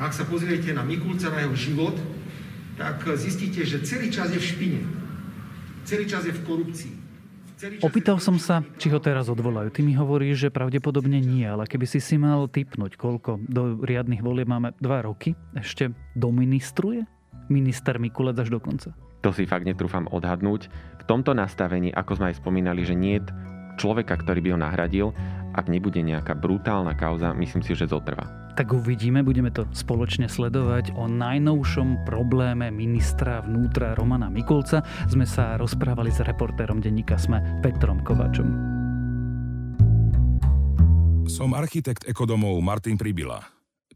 Ak 0.00 0.16
sa 0.16 0.24
pozriete 0.24 0.72
na 0.72 0.80
Mikulca, 0.80 1.28
na 1.28 1.44
jeho 1.44 1.52
život, 1.52 1.92
tak 2.80 3.04
zistíte, 3.20 3.60
že 3.68 3.84
celý 3.84 4.08
čas 4.08 4.32
je 4.32 4.40
v 4.40 4.48
špine. 4.48 4.80
Celý 5.84 6.08
čas 6.08 6.24
je 6.24 6.32
v 6.32 6.40
korupcii. 6.40 6.92
Opýtal 7.84 8.16
som 8.16 8.40
sa, 8.40 8.64
či 8.80 8.88
ho 8.88 8.96
teraz 8.96 9.28
odvolajú. 9.28 9.68
Ty 9.68 9.84
mi 9.84 9.92
hovoríš, 9.92 10.48
že 10.48 10.54
pravdepodobne 10.54 11.20
nie, 11.20 11.44
ale 11.44 11.68
keby 11.68 11.84
si 11.84 12.00
si 12.00 12.16
mal 12.16 12.48
typnúť, 12.48 12.96
koľko 12.96 13.44
do 13.44 13.76
riadnych 13.84 14.24
volieb 14.24 14.48
máme 14.48 14.72
dva 14.80 15.04
roky, 15.04 15.36
ešte 15.52 15.92
doministruje 16.16 17.04
minister 17.52 18.00
Mikulec 18.00 18.40
až 18.40 18.48
do 18.48 18.64
konca? 18.64 18.96
To 19.20 19.36
si 19.36 19.44
fakt 19.44 19.68
netrúfam 19.68 20.08
odhadnúť. 20.08 20.72
V 20.72 21.04
tomto 21.04 21.36
nastavení, 21.36 21.92
ako 21.92 22.16
sme 22.16 22.32
aj 22.32 22.40
spomínali, 22.40 22.80
že 22.88 22.96
nie 22.96 23.20
človeka, 23.76 24.16
ktorý 24.16 24.40
by 24.40 24.50
ho 24.56 24.58
nahradil, 24.64 25.06
ak 25.52 25.68
nebude 25.68 26.00
nejaká 26.00 26.32
brutálna 26.32 26.96
kauza, 26.96 27.36
myslím 27.36 27.60
si, 27.60 27.76
že 27.76 27.84
zotrvá. 27.84 28.39
Tak 28.60 28.76
uvidíme, 28.76 29.24
budeme 29.24 29.48
to 29.48 29.64
spoločne 29.72 30.28
sledovať. 30.28 30.92
O 31.00 31.08
najnovšom 31.08 32.04
probléme 32.04 32.68
ministra 32.68 33.40
vnútra 33.40 33.96
Romana 33.96 34.28
Mikulca 34.28 34.84
sme 35.08 35.24
sa 35.24 35.56
rozprávali 35.56 36.12
s 36.12 36.20
reportérom 36.20 36.76
denníka 36.76 37.16
Sme 37.16 37.40
Petrom 37.64 38.04
Kovačom. 38.04 38.48
Som 41.24 41.56
architekt 41.56 42.04
ekodomov 42.04 42.60
Martin 42.60 43.00
Pribila. 43.00 43.40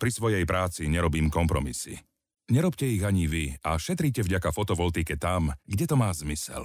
Pri 0.01 0.09
svojej 0.09 0.49
práci 0.49 0.89
nerobím 0.89 1.29
kompromisy. 1.29 2.01
Nerobte 2.49 2.89
ich 2.89 3.05
ani 3.05 3.29
vy 3.29 3.53
a 3.69 3.77
šetrite 3.77 4.25
vďaka 4.25 4.49
fotovoltike 4.49 5.21
tam, 5.21 5.53
kde 5.69 5.85
to 5.85 6.01
má 6.01 6.09
zmysel. 6.17 6.65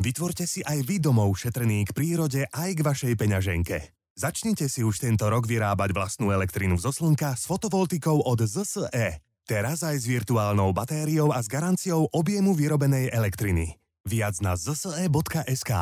Vytvorte 0.00 0.48
si 0.48 0.64
aj 0.64 0.88
vy 0.88 1.04
domov 1.04 1.36
šetrný 1.36 1.84
k 1.84 1.92
prírode 1.92 2.48
aj 2.48 2.70
k 2.72 2.80
vašej 2.80 3.12
peňaženke. 3.12 3.95
Začnite 4.16 4.64
si 4.72 4.80
už 4.80 4.96
tento 4.96 5.28
rok 5.28 5.44
vyrábať 5.44 5.92
vlastnú 5.92 6.32
elektrínu 6.32 6.80
zo 6.80 6.88
slnka 6.88 7.36
s 7.36 7.44
fotovoltikou 7.44 8.24
od 8.24 8.40
ZSE. 8.48 9.20
Teraz 9.44 9.84
aj 9.84 9.92
s 10.00 10.08
virtuálnou 10.08 10.72
batériou 10.72 11.36
a 11.36 11.44
s 11.44 11.52
garanciou 11.52 12.08
objemu 12.16 12.56
vyrobenej 12.56 13.12
elektriny. 13.12 13.76
Viac 14.08 14.40
na 14.40 14.56
zse.sk. 14.56 15.72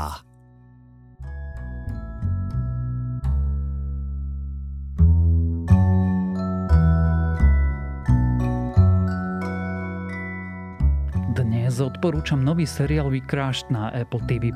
Dnes 11.74 11.90
odporúčam 11.90 12.38
nový 12.38 12.70
seriál 12.70 13.10
Vycrashed 13.10 13.66
na 13.66 13.90
Apple 13.90 14.22
TV+. 14.30 14.54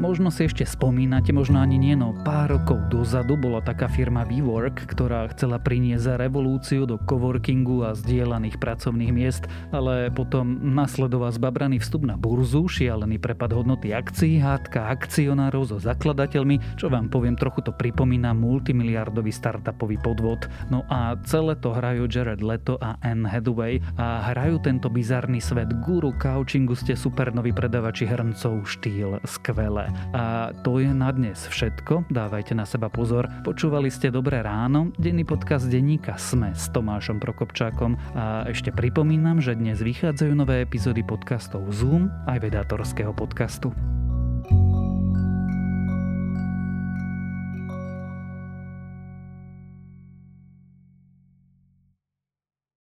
Možno 0.00 0.32
si 0.32 0.48
ešte 0.48 0.64
spomínate, 0.64 1.28
možno 1.28 1.60
ani 1.60 1.76
nie, 1.76 1.92
no 1.92 2.16
pár 2.24 2.56
rokov 2.56 2.88
dozadu 2.88 3.36
bola 3.36 3.60
taká 3.60 3.84
firma 3.84 4.24
WeWork, 4.24 4.88
ktorá 4.88 5.28
chcela 5.36 5.60
priniesť 5.60 6.16
revolúciu 6.16 6.88
do 6.88 6.96
coworkingu 7.04 7.84
a 7.84 7.92
zdieľaných 7.92 8.56
pracovných 8.56 9.12
miest, 9.12 9.44
ale 9.76 10.08
potom 10.08 10.72
nasledoval 10.72 11.36
zbabraný 11.36 11.84
vstup 11.84 12.08
na 12.08 12.16
burzu, 12.16 12.64
šialený 12.64 13.20
prepad 13.20 13.52
hodnoty 13.52 13.92
akcií, 13.92 14.40
hádka 14.40 14.88
akcionárov 14.88 15.68
so 15.68 15.76
zakladateľmi, 15.76 16.80
čo 16.80 16.88
vám 16.88 17.12
poviem, 17.12 17.36
trochu 17.36 17.60
to 17.60 17.76
pripomína 17.76 18.32
multimiliardový 18.32 19.36
startupový 19.36 20.00
podvod. 20.00 20.48
No 20.72 20.80
a 20.88 21.12
celé 21.28 21.60
to 21.60 21.76
hrajú 21.76 22.08
Jared 22.08 22.40
Leto 22.40 22.80
a 22.80 22.96
Anne 23.04 23.28
Hathaway 23.28 23.84
a 24.00 24.32
hrajú 24.32 24.64
tento 24.64 24.88
bizarný 24.88 25.44
svet 25.44 25.68
guru 25.84 26.16
coachingu 26.54 26.78
ste 26.78 26.94
supernoví 26.94 27.50
predavači 27.50 28.06
hrncov 28.06 28.62
štýl 28.62 29.18
skvelé. 29.26 29.90
A 30.14 30.54
to 30.62 30.78
je 30.78 30.86
na 30.86 31.10
dnes 31.10 31.50
všetko. 31.50 32.06
Dávajte 32.06 32.54
na 32.54 32.62
seba 32.62 32.86
pozor. 32.86 33.26
Počúvali 33.42 33.90
ste 33.90 34.14
Dobré 34.14 34.38
ráno, 34.38 34.94
denný 34.94 35.26
podcast 35.26 35.66
denníka 35.66 36.14
Sme 36.14 36.54
s 36.54 36.70
Tomášom 36.70 37.18
Prokopčákom 37.18 37.98
a 38.14 38.46
ešte 38.46 38.70
pripomínam, 38.70 39.42
že 39.42 39.58
dnes 39.58 39.82
vychádzajú 39.82 40.30
nové 40.30 40.62
epizódy 40.62 41.02
podcastov 41.02 41.66
Zoom 41.74 42.06
aj 42.30 42.46
vedátorského 42.46 43.10
podcastu. 43.10 43.74